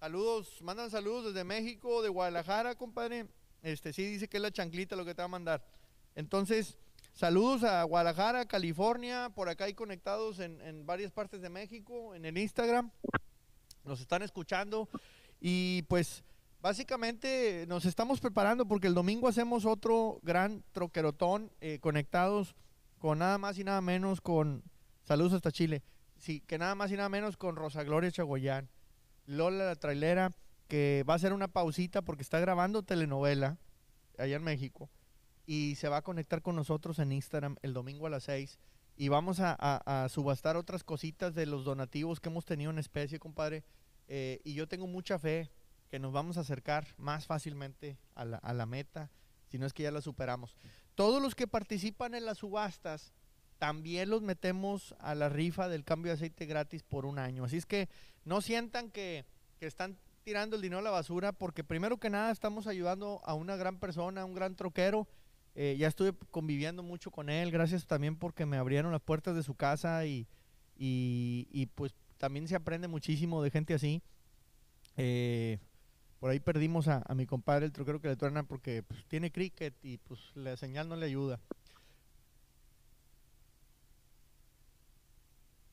[0.00, 3.26] Saludos, mandan saludos desde México, de Guadalajara, compadre.
[3.62, 5.64] Este sí dice que es la chanclita lo que te va a mandar.
[6.14, 6.78] Entonces,
[7.12, 12.24] saludos a Guadalajara, California, por acá hay conectados en, en varias partes de México, en
[12.24, 12.90] el Instagram.
[13.84, 14.88] Nos están escuchando.
[15.40, 16.22] Y pues
[16.60, 22.56] Básicamente nos estamos preparando porque el domingo hacemos otro gran troquerotón eh, conectados
[22.98, 24.64] con nada más y nada menos con,
[25.04, 25.84] saludos hasta Chile,
[26.16, 28.68] sí, que nada más y nada menos con Rosa Gloria Chagoyán,
[29.28, 30.32] Lola la trailera,
[30.68, 33.58] que va a hacer una pausita porque está grabando telenovela
[34.16, 34.88] allá en México
[35.44, 38.58] y se va a conectar con nosotros en Instagram el domingo a las 6
[38.96, 43.64] y vamos a, subastar otras cositas de los donativos que hemos tenido en especie, compadre.
[44.08, 45.50] Eh, y yo tengo mucha fe
[45.90, 49.10] que nos vamos a acercar más fácilmente a la, a la meta,
[49.46, 50.56] si no es que ya la superamos.
[50.94, 53.12] Todos los que participan en las subastas,
[53.58, 57.44] también los metemos a la rifa del cambio de aceite gratis por un año.
[57.44, 57.88] Así es que
[58.28, 59.24] no sientan que,
[59.58, 63.32] que están tirando el dinero a la basura, porque primero que nada estamos ayudando a
[63.32, 65.08] una gran persona, a un gran troquero.
[65.54, 69.42] Eh, ya estuve conviviendo mucho con él, gracias también porque me abrieron las puertas de
[69.42, 70.28] su casa y,
[70.76, 74.02] y, pues también se aprende muchísimo de gente así.
[74.96, 75.58] Eh,
[76.20, 79.74] por ahí perdimos a, mi compadre, el troquero que le truena, porque pues, tiene cricket
[79.82, 81.40] y pues la señal no le ayuda.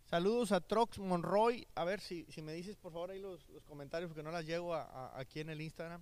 [0.06, 1.68] Saludos a Trox Monroy.
[1.74, 4.76] A ver si, si me dices por favor ahí los, comentarios, porque no las llego
[4.76, 6.02] aquí en el Instagram.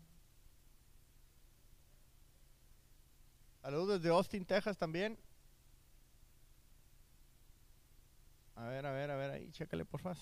[3.61, 5.17] Saludos desde Austin, Texas también.
[8.55, 10.17] A ver, a ver, a ver ahí, chécale por favor.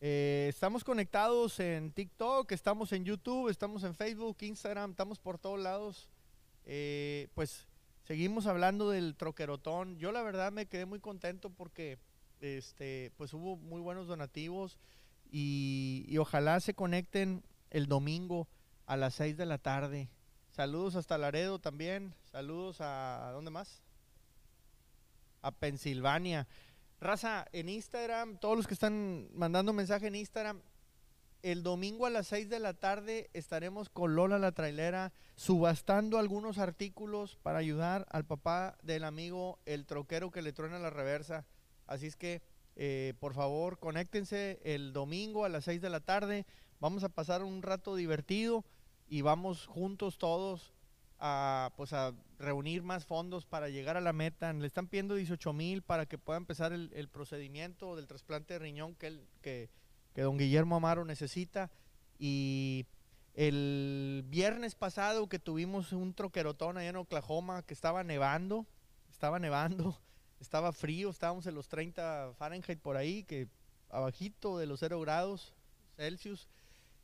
[0.00, 5.60] Eh, estamos conectados en TikTok, estamos en YouTube, estamos en Facebook, Instagram, estamos por todos
[5.60, 6.10] lados.
[6.64, 7.68] Eh, pues
[8.02, 9.96] seguimos hablando del troquerotón.
[9.98, 11.98] Yo la verdad me quedé muy contento porque
[12.44, 14.78] este, pues hubo muy buenos donativos
[15.30, 18.48] y, ojalá se conecten el domingo
[18.86, 20.10] a las 6 de la tarde.
[20.50, 22.14] Saludos hasta Laredo también.
[22.30, 23.82] Saludos a, ¿a ¿dónde más?
[25.42, 26.46] A Pensilvania.
[27.00, 30.62] Raza, en Instagram, todos los que están mandando mensaje en Instagram,
[31.44, 36.56] el domingo a las 6 de la tarde estaremos con Lola la trailera subastando algunos
[36.56, 41.44] artículos para ayudar al papá del amigo el troquero que le truena la reversa.
[41.86, 42.42] Así es que,
[42.76, 46.46] eh, por favor, conéctense el domingo a las 6 de la tarde.
[46.80, 48.64] Vamos a pasar un rato divertido
[49.08, 50.74] y vamos juntos todos
[51.18, 54.52] a, pues a reunir más fondos para llegar a la meta.
[54.52, 58.94] Le están pidiendo 18 mil para que pueda empezar el, procedimiento del trasplante de riñón
[58.94, 59.70] que, el, que,
[60.14, 61.70] que don Guillermo Amaro necesita.
[62.18, 62.86] Y
[63.34, 68.66] el viernes pasado que tuvimos un troquerotón allá en Oklahoma que estaba nevando,
[69.10, 69.98] estaba nevando,
[70.40, 73.48] estaba frío, estábamos en los 30 Fahrenheit por ahí, que
[73.88, 75.54] abajito de los 0 grados
[75.96, 76.48] Celsius.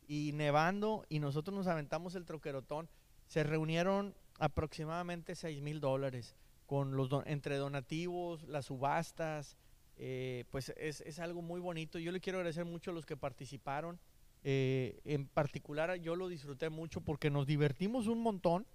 [0.07, 2.89] y nevando y nosotros nos aventamos el troquerotón.
[3.27, 6.35] Se reunieron aproximadamente 6 mil dólares
[6.67, 9.57] con los entre donativos, las subastas,
[9.97, 11.99] eh, pues es, es, algo muy bonito.
[11.99, 13.99] Yo le quiero agradecer mucho a los que participaron.
[14.43, 18.67] Eh, en particular yo lo disfruté mucho porque nos divertimos un montón,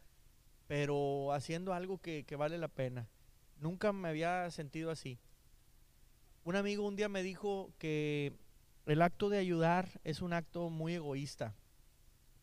[0.68, 3.08] pero haciendo algo que, que vale la pena.
[3.58, 5.20] Nunca me había sentido así.
[6.44, 8.34] Un amigo un día me dijo que
[8.86, 11.56] el acto de ayudar es un acto muy egoísta,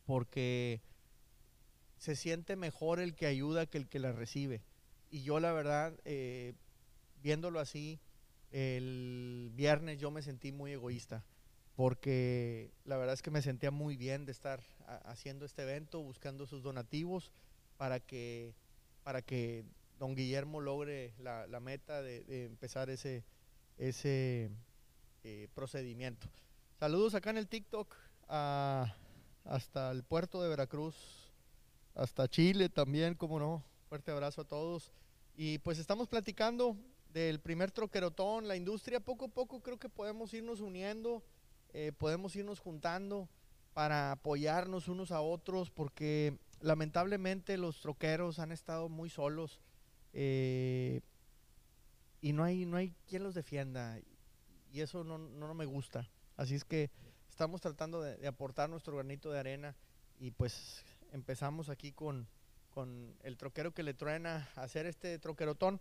[0.06, 0.82] porque
[1.98, 4.62] se siente mejor el que ayuda que el que la recibe
[5.12, 6.54] y yo la verdad, eh,
[7.22, 8.00] viéndolo así,
[8.50, 11.22] el viernes yo me sentí muy egoísta,
[11.76, 14.62] porque la verdad es que me sentía muy bien de estar
[15.04, 17.30] haciendo este evento, buscando sus donativos
[17.76, 18.54] para que,
[19.04, 19.66] para que
[20.02, 23.22] don Guillermo logre la, meta de, empezar ese,
[23.78, 24.50] ese
[25.22, 26.26] eh, procedimiento.
[26.76, 27.94] Saludos acá en el TikTok
[28.26, 30.96] hasta el puerto de Veracruz,
[31.94, 33.62] hasta Chile también, como no.
[33.88, 34.90] Fuerte abrazo a todos.
[35.36, 36.76] Y pues estamos platicando
[37.12, 38.98] del primer troquerotón, la industria.
[38.98, 41.22] Poco a poco creo que podemos irnos uniendo,
[41.74, 43.28] eh, podemos irnos juntando
[43.72, 49.60] para apoyarnos unos a otros, porque lamentablemente los troqueros han estado muy solos
[50.12, 51.00] eh,
[52.20, 53.98] y no hay, no hay quien los defienda.
[54.72, 56.08] Y eso no, no, me gusta.
[56.36, 56.90] Así es que
[57.28, 59.76] estamos tratando de aportar nuestro granito de arena
[60.18, 62.26] y pues empezamos aquí con
[62.72, 65.80] con el troquero que le truena hacer este troquerotón,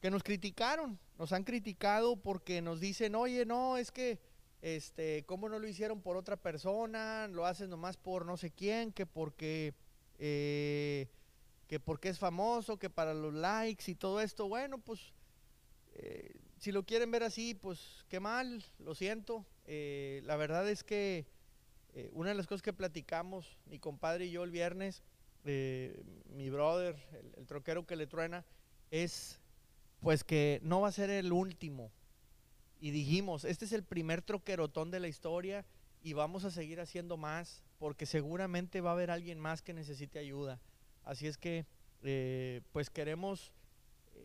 [0.00, 4.18] que nos criticaron, nos han criticado porque nos dicen, oye, no, es que,
[4.60, 7.28] este, ¿cómo no lo hicieron por otra persona?
[7.28, 9.74] Lo hacen nomás por no sé quién, que porque,
[11.74, 14.46] que porque es famoso, que para los likes y todo esto.
[14.46, 15.12] Bueno, pues,
[15.94, 19.44] eh, si lo quieren ver así, pues qué mal, lo siento.
[19.66, 21.26] Eh, la verdad es que
[22.12, 25.02] una de las cosas que platicamos, mi compadre y yo el viernes,
[25.42, 26.96] mi brother,
[27.36, 28.44] el, troquero que le truena,
[28.92, 29.40] es
[29.98, 31.90] pues que no va a ser el último.
[32.78, 35.66] Y dijimos, este es el primer troquerotón de la historia
[36.02, 40.20] y vamos a seguir haciendo más porque seguramente va a haber alguien más que necesite
[40.20, 40.60] ayuda.
[41.04, 41.66] Así es que
[42.02, 43.52] eh, pues queremos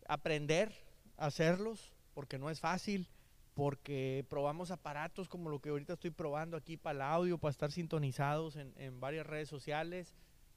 [0.08, 0.74] aprender
[1.18, 3.08] a hacerlos porque no es fácil,
[3.54, 7.72] porque probamos aparatos como lo que ahorita estoy probando aquí para el audio, para estar
[7.72, 10.14] sintonizados en, varias redes sociales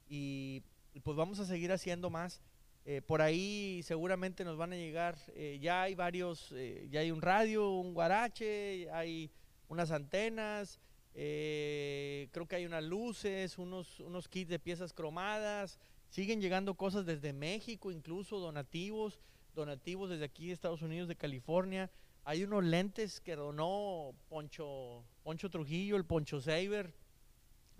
[0.07, 0.63] y
[1.03, 2.41] pues vamos a seguir haciendo más.
[2.85, 6.53] Eh, por ahí seguramente nos van a llegar, eh, ya hay varios,
[6.89, 9.31] ya hay un radio, un guarache, hay
[9.69, 10.79] unas antenas,
[11.13, 15.79] creo que hay unas luces, unos, unos kits de piezas cromadas,
[16.13, 19.19] siguen llegando cosas desde México, incluso donativos,
[19.55, 21.89] donativos desde aquí de Estados Unidos, de California.
[22.23, 26.93] Hay unos lentes que donó Poncho, Poncho Trujillo, el Poncho Saber,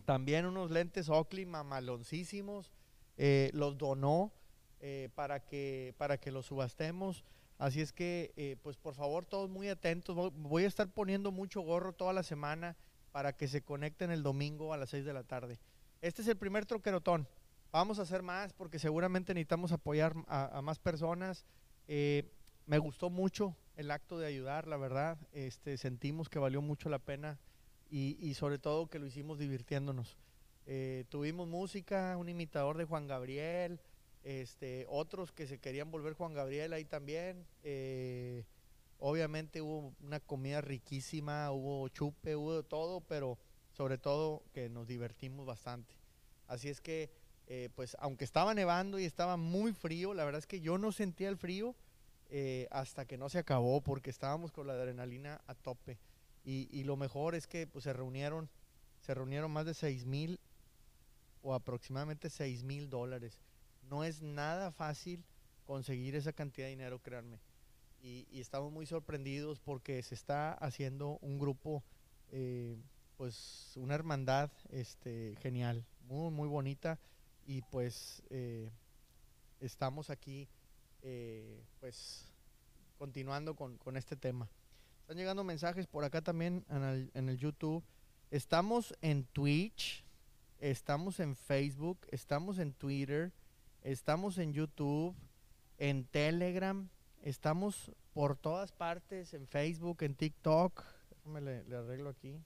[0.05, 2.73] también unos lentes Oakley mamaloncísimos.
[3.17, 4.33] Eh, los donó
[4.79, 7.23] eh, para, que, para que los subastemos.
[7.59, 10.33] Así es que, eh, pues por favor, todos muy atentos.
[10.33, 12.75] Voy a estar poniendo mucho gorro toda la semana
[13.11, 15.59] para que se conecten el domingo a las 6 de la tarde.
[16.01, 17.27] Este es el primer troquerotón.
[17.73, 21.43] Vamos a hacer más porque seguramente necesitamos apoyar a, más personas.
[21.87, 25.17] me gustó mucho el acto de ayudar, la verdad.
[25.31, 27.39] Este, sentimos que valió mucho la pena
[27.89, 30.19] y, sobre todo que lo hicimos divirtiéndonos.
[30.67, 33.81] Eh, tuvimos música, un imitador de Juan Gabriel,
[34.21, 37.43] este, otros que se querían volver Juan Gabriel ahí también.
[37.63, 38.45] Eh,
[38.99, 43.39] obviamente hubo una comida riquísima, hubo chupe, hubo todo, pero
[43.71, 45.95] sobre todo que nos divertimos bastante.
[46.45, 47.09] Así es que,
[47.47, 50.91] eh, pues aunque estaba nevando y estaba muy frío, la verdad es que yo no
[50.91, 51.75] sentía el frío
[52.71, 55.99] hasta que no se acabó porque estábamos con la adrenalina a tope.
[56.45, 58.49] Y, lo mejor es que pues, se reunieron,
[58.99, 60.39] se reunieron más de 6 mil
[61.41, 63.39] o aproximadamente 6 mil dólares.
[63.89, 65.23] No es nada fácil
[65.65, 67.39] conseguir esa cantidad de dinero, créanme.
[68.01, 71.81] Y, estamos muy sorprendidos porque se está haciendo un grupo,
[72.31, 72.75] eh,
[73.15, 76.99] pues una hermandad este, genial, muy, muy bonita.
[77.45, 78.71] Y pues eh,
[79.59, 80.47] estamos aquí,
[81.01, 82.31] eh, pues
[82.97, 84.49] continuando con, con este tema.
[85.01, 87.83] Están llegando mensajes por acá también en el, YouTube.
[88.31, 90.05] Estamos en Twitch,
[90.59, 93.33] estamos en Facebook, estamos en Twitter,
[93.81, 95.13] estamos en YouTube,
[95.77, 96.87] en Telegram,
[97.21, 100.85] estamos por todas partes, en Facebook, en TikTok.
[101.09, 102.39] Déjame le, le arreglo aquí.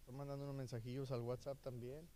[0.00, 2.06] Estoy mandando unos mensajillos al WhatsApp también.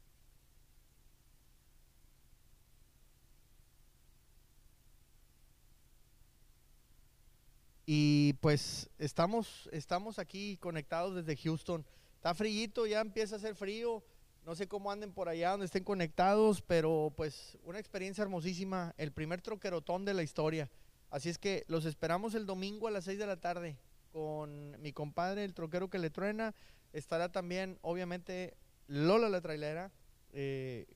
[7.89, 11.87] Y pues estamos, estamos aquí conectados desde Houston.
[12.17, 14.03] está frío, ya empieza a hacer frío.
[14.45, 19.13] No sé cómo anden por allá donde estén conectados, pero pues una experiencia hermosísima, el
[19.13, 20.69] primer troquerotón de la historia.
[21.11, 23.77] Así es que los esperamos el domingo a las 6 de la tarde
[24.13, 26.55] con mi compadre, el troquero que le truena.
[26.93, 28.57] Estará también, obviamente,
[28.89, 29.93] Lola la trailera.
[30.33, 30.87] Eh,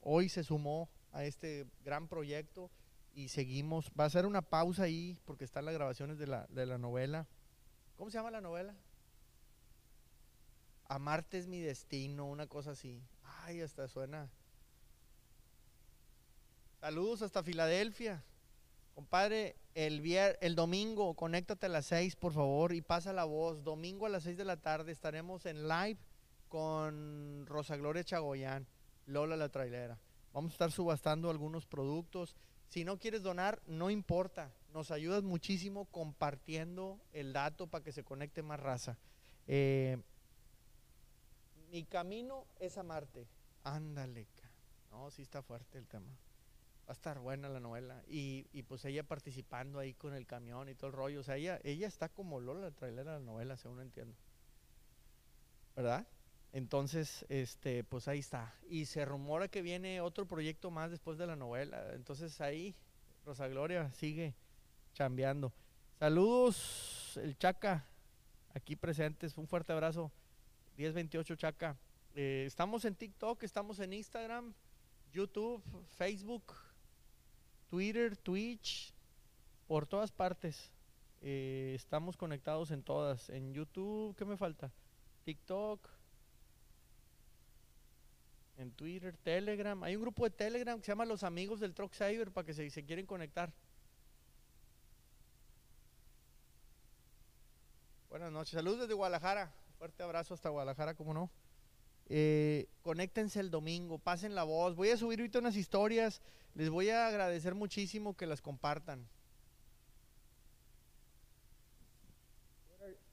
[0.00, 2.70] hoy se sumó a este gran proyecto
[3.20, 3.90] y seguimos.
[3.98, 7.28] Va a ser una pausa ahí porque están las grabaciones de la, de la novela.
[7.96, 8.74] ¿Cómo se llama la novela?
[10.88, 13.02] Amarte es mi destino, una cosa así.
[13.42, 14.30] Ay, hasta suena.
[16.80, 18.24] Saludos hasta Filadelfia.
[18.94, 20.02] Compadre, el,
[20.40, 23.62] el domingo, conéctate a las 6, por favor, y pasa la voz.
[23.62, 25.98] Domingo a las 6 de la tarde estaremos en live
[26.48, 28.66] con Rosa Gloria Chagoyán,
[29.06, 29.98] Lola la trailera.
[30.32, 32.34] Vamos a estar subastando algunos productos.
[32.70, 34.52] Si no quieres donar, no importa.
[34.72, 38.96] Nos ayudas muchísimo compartiendo el dato para que se conecte más raza.
[39.48, 40.00] Eh,
[41.72, 43.26] mi camino es amarte.
[43.64, 44.28] Ándale.
[44.92, 46.12] No, sí está fuerte el tema.
[46.86, 48.04] Va a estar buena la novela.
[48.06, 51.20] Y, y, pues ella participando ahí con el camión y todo el rollo.
[51.20, 54.16] O sea, ella, ella está como Lola, la trailera de la novela, según entiendo.
[55.74, 56.06] ¿Verdad?
[56.52, 58.54] Entonces, este, pues ahí está.
[58.68, 61.92] Y se rumora que viene otro proyecto más después de la novela.
[61.94, 62.74] Entonces ahí,
[63.24, 64.34] Rosa Gloria sigue
[64.92, 65.52] chambeando.
[65.98, 67.86] Saludos, el Chaca,
[68.54, 69.36] aquí presentes.
[69.38, 70.10] Un fuerte abrazo.
[70.76, 71.76] 1028 Chaca.
[72.14, 74.52] Eh, estamos en TikTok, estamos en Instagram,
[75.12, 75.62] YouTube,
[75.96, 76.54] Facebook,
[77.68, 78.92] Twitter, Twitch,
[79.68, 80.72] por todas partes.
[81.20, 83.30] Eh, estamos conectados en todas.
[83.30, 84.72] En YouTube, ¿qué me falta?
[85.24, 85.88] TikTok,
[88.60, 89.82] en Twitter, Telegram.
[89.82, 92.52] Hay un grupo de Telegram que se llama Los Amigos del Truck Cyber para que
[92.52, 93.52] se, quieren conectar.
[98.10, 98.52] Buenas noches.
[98.52, 99.52] Saludos desde Guadalajara.
[99.78, 101.30] Fuerte abrazo hasta Guadalajara, como no.
[102.06, 104.74] Eh, conéctense el domingo, pasen la voz.
[104.76, 106.20] Voy a subir ahorita unas historias.
[106.54, 109.08] Les voy a agradecer muchísimo que las compartan.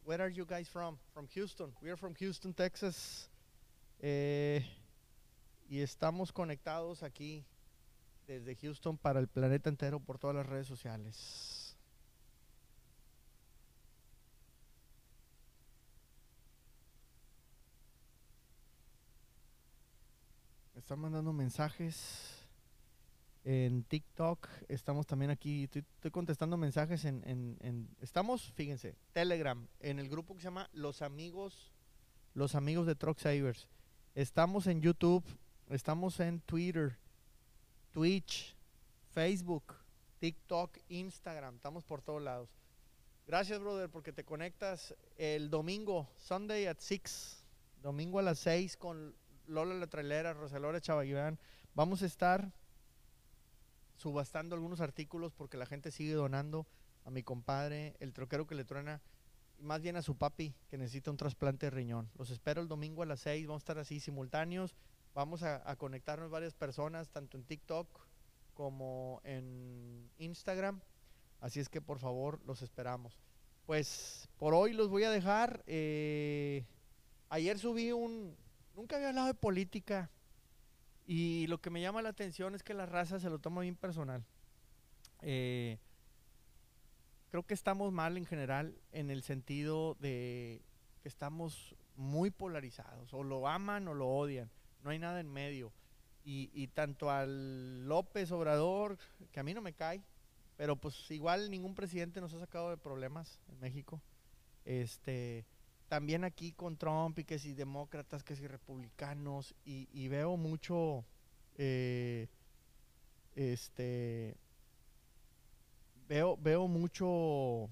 [0.03, 0.97] Where are, you guys from?
[1.13, 1.73] From Houston.
[1.81, 3.29] We are from Houston, Texas.
[3.99, 4.65] Eh,
[5.67, 7.45] y estamos conectados aquí
[8.27, 11.67] desde Houston para el planeta entero por todas las redes sociales.
[20.87, 22.47] están mandando mensajes
[23.43, 24.47] en TikTok.
[24.69, 25.65] Estamos también aquí.
[25.65, 31.01] Estoy, contestando mensajes en, en, Estamos, fíjense, Telegram, en el grupo que se llama Los
[31.01, 31.73] Amigos,
[32.33, 33.67] Los Amigos de Truck Savers.
[34.15, 35.25] Estamos en YouTube,
[35.69, 36.97] estamos en Twitter,
[37.91, 38.55] Twitch,
[39.13, 39.75] Facebook,
[40.19, 41.55] TikTok, Instagram.
[41.55, 42.49] Estamos por todos lados.
[43.25, 47.43] Gracias, brother, porque te conectas el domingo, Sunday at 6.
[47.81, 49.15] Domingo a las 6 con
[49.47, 51.39] Lola la trailera, Rosalora Chavaguibán,
[51.73, 52.51] vamos a estar
[53.95, 56.67] subastando algunos artículos porque la gente sigue donando
[57.05, 59.01] a mi compadre, el troquero que le truena,
[59.59, 62.09] más bien a su papi que necesita un trasplante de riñón.
[62.17, 64.75] Los espero el domingo a las 6, vamos a estar así simultáneos,
[65.17, 67.87] vamos a, conectarnos varias personas, tanto en TikTok
[68.53, 70.79] como en Instagram,
[71.41, 73.19] así es que por favor los esperamos.
[73.65, 75.63] Pues por hoy los voy a dejar.
[75.65, 76.67] Eh,
[77.29, 78.37] ayer subí un,
[78.75, 80.11] Nunca había hablado de política
[81.07, 83.75] y lo que me llama la atención es que la raza se lo toma bien
[83.75, 84.23] personal.
[85.23, 85.79] Eh,
[87.31, 90.61] creo que estamos mal en general en el sentido de
[91.01, 94.51] que estamos muy polarizados, o lo aman o lo odian,
[94.87, 95.73] no hay nada en medio.
[96.23, 98.97] Y, y, tanto al López Obrador,
[99.31, 100.01] que a mí no me cae,
[100.55, 104.01] pero pues igual ningún presidente nos ha sacado de problemas en México.
[104.63, 105.45] Este,
[105.89, 111.05] también aquí con Trump y que si demócratas, que si republicanos, y, veo mucho,
[111.57, 112.27] eh,
[113.35, 114.37] este,
[116.07, 117.69] veo, veo mucho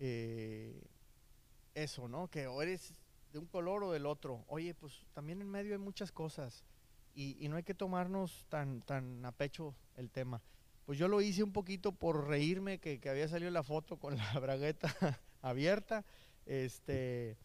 [0.00, 0.82] eh,
[1.74, 2.28] eso, ¿no?
[2.28, 2.99] Que o eres
[3.32, 4.44] de un color o del otro.
[4.48, 6.64] Oye, pues también en medio hay muchas cosas
[7.14, 10.42] y, no hay que tomarnos tan, tan a pecho el tema.
[10.86, 14.16] Pues yo lo hice un poquito por reírme que, que había salido la foto con
[14.16, 14.94] la bragueta
[15.42, 16.04] abierta
[16.46, 17.36] este,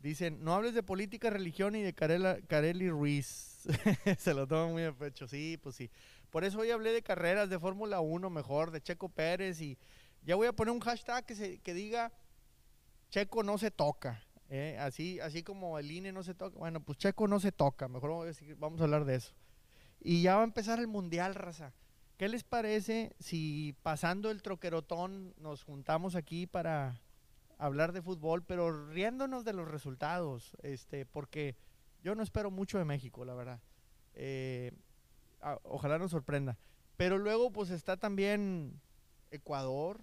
[0.00, 3.66] dicen, no hables de política, religión y de Carelli Ruiz.
[4.18, 5.26] Se lo toma muy a pecho.
[5.26, 5.90] Sí, pues sí.
[6.30, 9.78] Por eso hoy hablé de carreras de Fórmula 1 mejor, de Checo Pérez y
[10.22, 12.12] ya voy a poner un hashtag que, se, que diga
[13.08, 14.22] Checo no se toca.
[14.50, 14.76] ¿Eh?
[14.78, 16.58] Así, así como el INE no se toca.
[16.58, 17.88] Bueno, pues Checo no se toca.
[17.88, 19.32] Mejor vamos a, decir, vamos a hablar de eso.
[20.00, 21.72] Y ya va a empezar el Mundial, raza.
[22.18, 27.00] ¿Qué les parece si pasando el troquerotón nos juntamos aquí para
[27.60, 31.56] hablar de fútbol, pero riéndonos de los resultados, este, porque
[32.02, 33.60] yo no espero mucho de México, la verdad.
[34.14, 34.72] Eh,
[35.62, 36.58] ojalá nos sorprenda.
[36.96, 38.80] Pero luego, pues está también
[39.30, 40.00] Ecuador,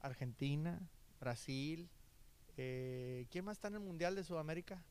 [0.00, 0.88] Argentina,
[1.20, 1.88] Brasil.
[2.62, 4.84] Eh, ¿Quién más está en el Mundial de Sudamérica?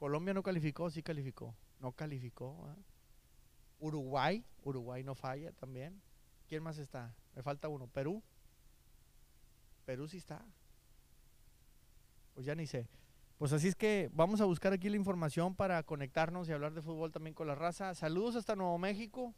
[0.00, 1.54] Colombia no calificó, sí calificó.
[1.78, 2.74] No calificó.
[3.78, 6.02] Uruguay, Uruguay no falla también.
[6.48, 7.14] ¿Quién más está?
[7.36, 7.86] Me falta uno.
[7.86, 8.20] Perú.
[9.84, 10.44] Perú sí está.
[12.34, 12.88] Pues ya ni sé.
[13.38, 16.82] Pues así es que vamos a buscar aquí la información para conectarnos y hablar de
[16.82, 17.94] fútbol también con la raza.
[17.94, 19.36] Saludos hasta Nuevo México.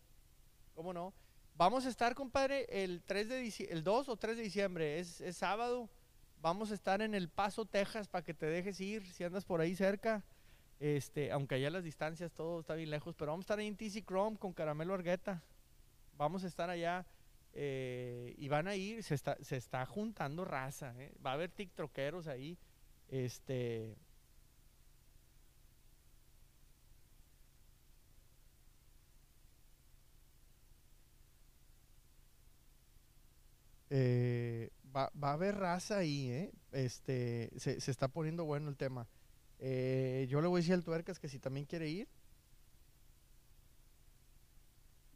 [0.72, 1.12] ¿Cómo no?
[1.56, 5.90] Vamos a estar, compadre, el 3 de el 2 o 3 de diciembre, es sábado.
[6.42, 9.60] Vamos a estar en El Paso, Texas, para que te dejes ir si andas por
[9.60, 10.24] ahí cerca.
[10.78, 13.76] Este, aunque allá las distancias todo está bien lejos, pero vamos a estar ahí en
[13.76, 15.42] TC Chrome con Caramelo Argueta.
[16.16, 17.06] Vamos a estar allá
[17.52, 21.12] eh, y van a ir, se está, se está juntando raza, eh.
[21.24, 22.56] va a haber tiktokeros ahí.
[23.08, 23.98] Este.
[33.90, 36.52] Eh, va, va, a haber raza ahí, ¿eh?
[36.72, 39.06] Este, se, se está poniendo bueno el tema.
[39.58, 42.08] Eh, yo le voy a decir al Tuercas que si también quiere ir.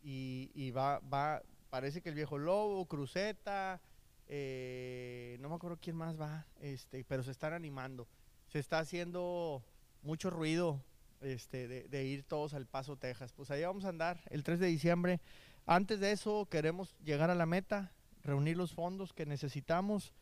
[0.02, 3.80] Y, y va, va, parece que el viejo Lobo, Cruceta,
[4.28, 8.06] eh, no me acuerdo quién más va, este, pero se están animando.
[8.48, 9.64] Se está haciendo
[10.02, 10.84] mucho ruido
[11.22, 13.32] este, de, de, ir todos al Paso, Texas.
[13.32, 15.20] Pues ahí vamos a andar el 3 de diciembre.
[15.64, 17.90] Antes de eso queremos llegar a la meta,
[18.24, 20.12] reunir los fondos que necesitamos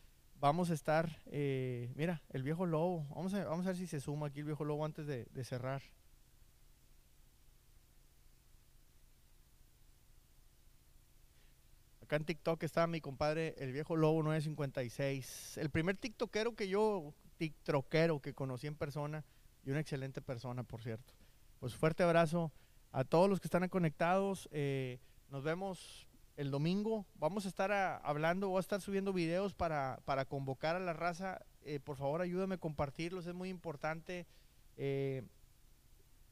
[0.43, 3.07] vamos a estar, eh, mira, el viejo lobo.
[3.15, 5.81] Vamos a, vamos a ver si se suma aquí el viejo lobo antes de, cerrar.
[12.01, 15.59] Acá en TikTok está mi compadre, el viejo lobo 956.
[15.59, 19.23] El primer TikTokero que yo, TikTokero que conocí en persona
[19.63, 21.13] y una excelente persona, por cierto.
[21.61, 22.51] Pues fuerte abrazo
[22.91, 24.49] a todos los que están conectados.
[24.51, 24.99] Eh,
[25.29, 26.05] nos vemos
[26.35, 27.05] el domingo.
[27.15, 27.71] Vamos a estar
[28.03, 31.41] hablando, voy a estar subiendo videos para, convocar a la raza.
[31.61, 34.25] Eh, por favor, ayúdame a compartirlos, es muy importante
[34.77, 35.23] eh,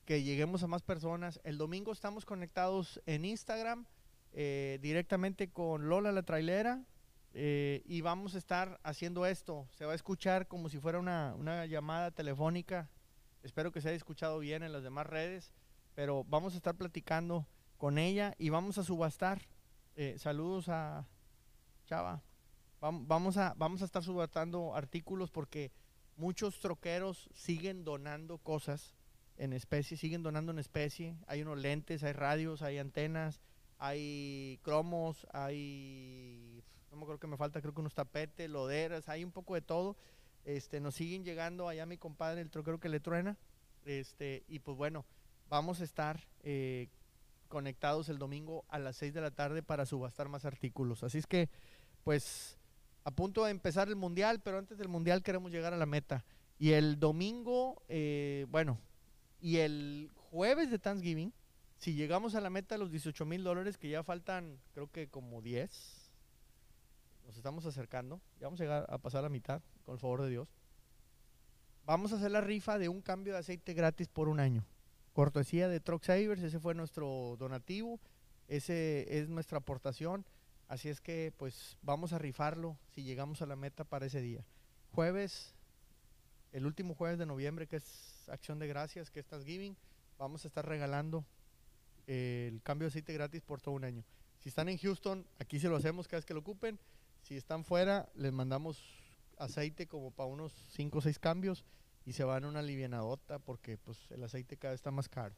[0.05, 1.39] que lleguemos a más personas.
[1.43, 3.85] El domingo estamos conectados en Instagram
[4.33, 6.83] eh, directamente con Lola la trailera
[7.33, 9.65] y vamos a estar haciendo esto.
[9.71, 12.89] Se va a escuchar como si fuera una, una llamada telefónica.
[13.41, 15.53] Espero que se haya escuchado bien en las demás redes,
[15.95, 17.47] pero vamos a estar platicando
[17.77, 19.47] con ella y vamos a subastar
[19.95, 21.05] eh, saludos a
[21.85, 22.21] Chava.
[22.79, 25.71] Vamos a, vamos a estar subatando artículos porque
[26.15, 28.95] muchos troqueros siguen donando cosas
[29.37, 31.15] en especie, siguen donando en especie.
[31.27, 33.41] Hay unos lentes, hay radios, hay antenas,
[33.77, 39.23] hay cromos, hay, no me acuerdo que me falta, creo que unos tapetes, loderas, hay
[39.23, 39.95] un poco de todo.
[40.43, 43.37] Este, nos siguen llegando allá mi compadre, el troquero que le truena.
[43.85, 45.05] Este, y pues bueno,
[45.49, 46.89] vamos a estar eh,
[47.51, 51.03] conectados el domingo a las 6 de la tarde para subastar más artículos.
[51.03, 51.49] Así es que,
[52.03, 52.57] pues,
[53.03, 56.23] a punto de empezar el mundial, pero antes del mundial queremos llegar a la meta.
[56.57, 58.79] Y el domingo, eh, bueno,
[59.41, 61.33] y el jueves de Thanksgiving,
[61.77, 65.09] si llegamos a la meta de los 18 mil dólares, que ya faltan, creo que
[65.09, 66.13] como 10,
[67.25, 70.29] nos estamos acercando, ya vamos a llegar a pasar la mitad, con el favor de
[70.29, 70.47] Dios.
[71.85, 74.65] Vamos a hacer la rifa de un cambio de aceite gratis por un año
[75.13, 77.99] cortesía de Truck Savers, ese fue nuestro donativo,
[78.47, 80.25] ese es nuestra aportación,
[80.67, 84.45] así es que pues vamos a rifarlo si llegamos a la meta para ese día.
[84.93, 85.53] Jueves,
[86.51, 89.75] el último jueves de noviembre, que es Acción de Gracias, que es Thanksgiving,
[90.17, 91.25] vamos a estar regalando
[92.07, 94.03] el cambio de aceite gratis por todo un año.
[94.39, 96.79] Si están en Houston, aquí se lo hacemos cada vez que lo ocupen.
[97.21, 98.83] Si están fuera, les mandamos
[99.37, 101.63] aceite como para unos 5 o 6 cambios
[102.05, 105.35] y se van a una livianadota porque pues el aceite cada vez está más caro.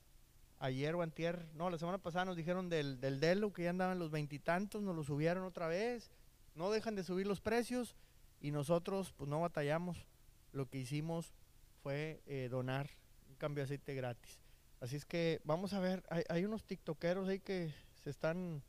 [0.60, 4.00] Ayer o antier, no, la semana pasada nos dijeron del, del Delo que ya andaban
[4.00, 6.12] los veintitantos, nos lo subieron otra vez,
[6.56, 7.96] no dejan de subir los precios
[8.40, 10.08] y nosotros pues no batallamos.
[10.52, 11.34] Lo que hicimos
[11.82, 12.90] fue eh, donar
[13.28, 14.40] un cambio de aceite gratis.
[14.80, 18.62] Así es que vamos a ver, hay, unos tiktokeros ahí que se están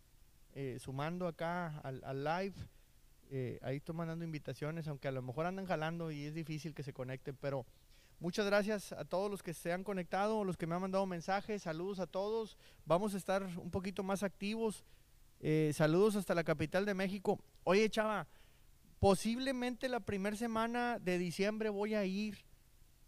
[0.55, 2.55] eh, sumando acá al, al live.
[3.31, 6.85] Eh, ahí estoy mandando invitaciones, aunque a lo mejor andan jalando y es difícil que
[6.85, 7.67] se conecten, pero
[8.21, 11.63] Muchas gracias a todos los que se han conectado, los que me han mandado mensajes,
[11.63, 12.57] saludos a todos.
[12.87, 14.85] Vamos a estar un poquito más activos.
[15.41, 17.39] Eh, saludos hasta la capital de México.
[17.65, 18.27] Oye, chava,
[18.99, 22.45] posiblemente la primera semana de diciembre voy a ir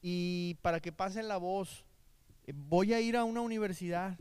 [0.02, 1.86] y para que pasen la voz,
[2.44, 4.18] eh, voy a ir a una universidad,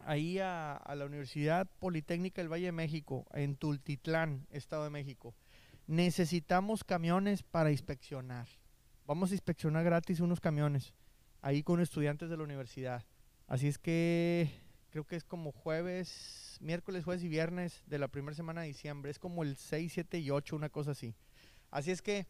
[0.00, 5.34] ahí a, a la Universidad Politécnica del Valle de México, en Tultitlán, Estado de México.
[5.88, 8.46] necesitamos camiones para inspeccionar.
[9.08, 10.92] Vamos a inspeccionar gratis unos camiones
[11.40, 13.06] ahí con estudiantes de la universidad.
[13.46, 14.50] Así es que
[14.90, 19.10] creo que es como jueves, miércoles, jueves y viernes de la primera semana de diciembre.
[19.10, 21.14] Es como el 6, 7 y 8, una cosa así.
[21.70, 22.26] Así es que,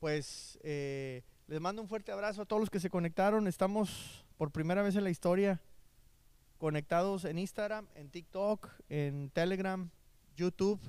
[0.00, 3.46] pues, eh, les mando un fuerte abrazo a todos los que se conectaron.
[3.46, 5.60] Estamos por primera vez en la historia
[6.58, 9.88] conectados en Instagram, en TikTok, en Telegram,
[10.34, 10.80] YouTube,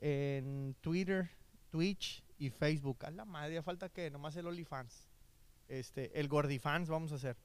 [0.00, 1.32] en Twitter,
[1.68, 3.04] Twitch y Facebook.
[3.04, 5.08] A la madre, falta que nomás el OnlyFans.
[5.68, 7.36] Este, el Gordifans vamos a hacer.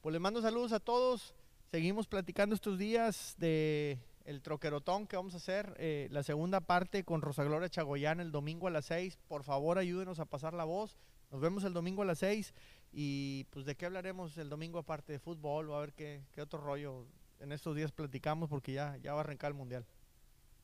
[0.00, 1.34] Pues les mando saludos a todos.
[1.70, 7.02] Seguimos platicando estos días de el troquerotón que vamos a hacer, eh, la segunda parte
[7.02, 9.18] con Rosa Gloria Chagoyán el domingo a las 6.
[9.26, 10.98] Por favor, ayúdenos a pasar la voz.
[11.30, 12.52] Nos vemos el domingo a las 6
[12.92, 16.42] y pues de qué hablaremos el domingo aparte de fútbol o a ver qué, qué
[16.42, 17.06] otro rollo
[17.40, 19.86] en estos días platicamos porque ya, ya va a arrancar el mundial.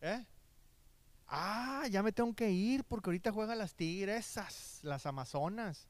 [0.01, 0.25] ¿Eh?
[1.27, 5.89] Ah, ya me tengo que ir porque ahorita juegan las Tigresas, las Amazonas.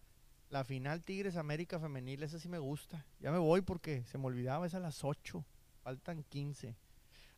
[0.50, 3.04] La final Tigres América Femenil, esa sí me gusta.
[3.18, 5.44] Ya me voy porque se me olvidaba, es a las 8.
[5.82, 6.76] Faltan 15.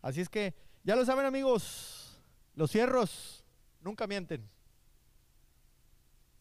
[0.02, 2.20] Así es que, ya lo saben amigos,
[2.54, 3.44] los cierros
[3.80, 4.48] nunca mienten.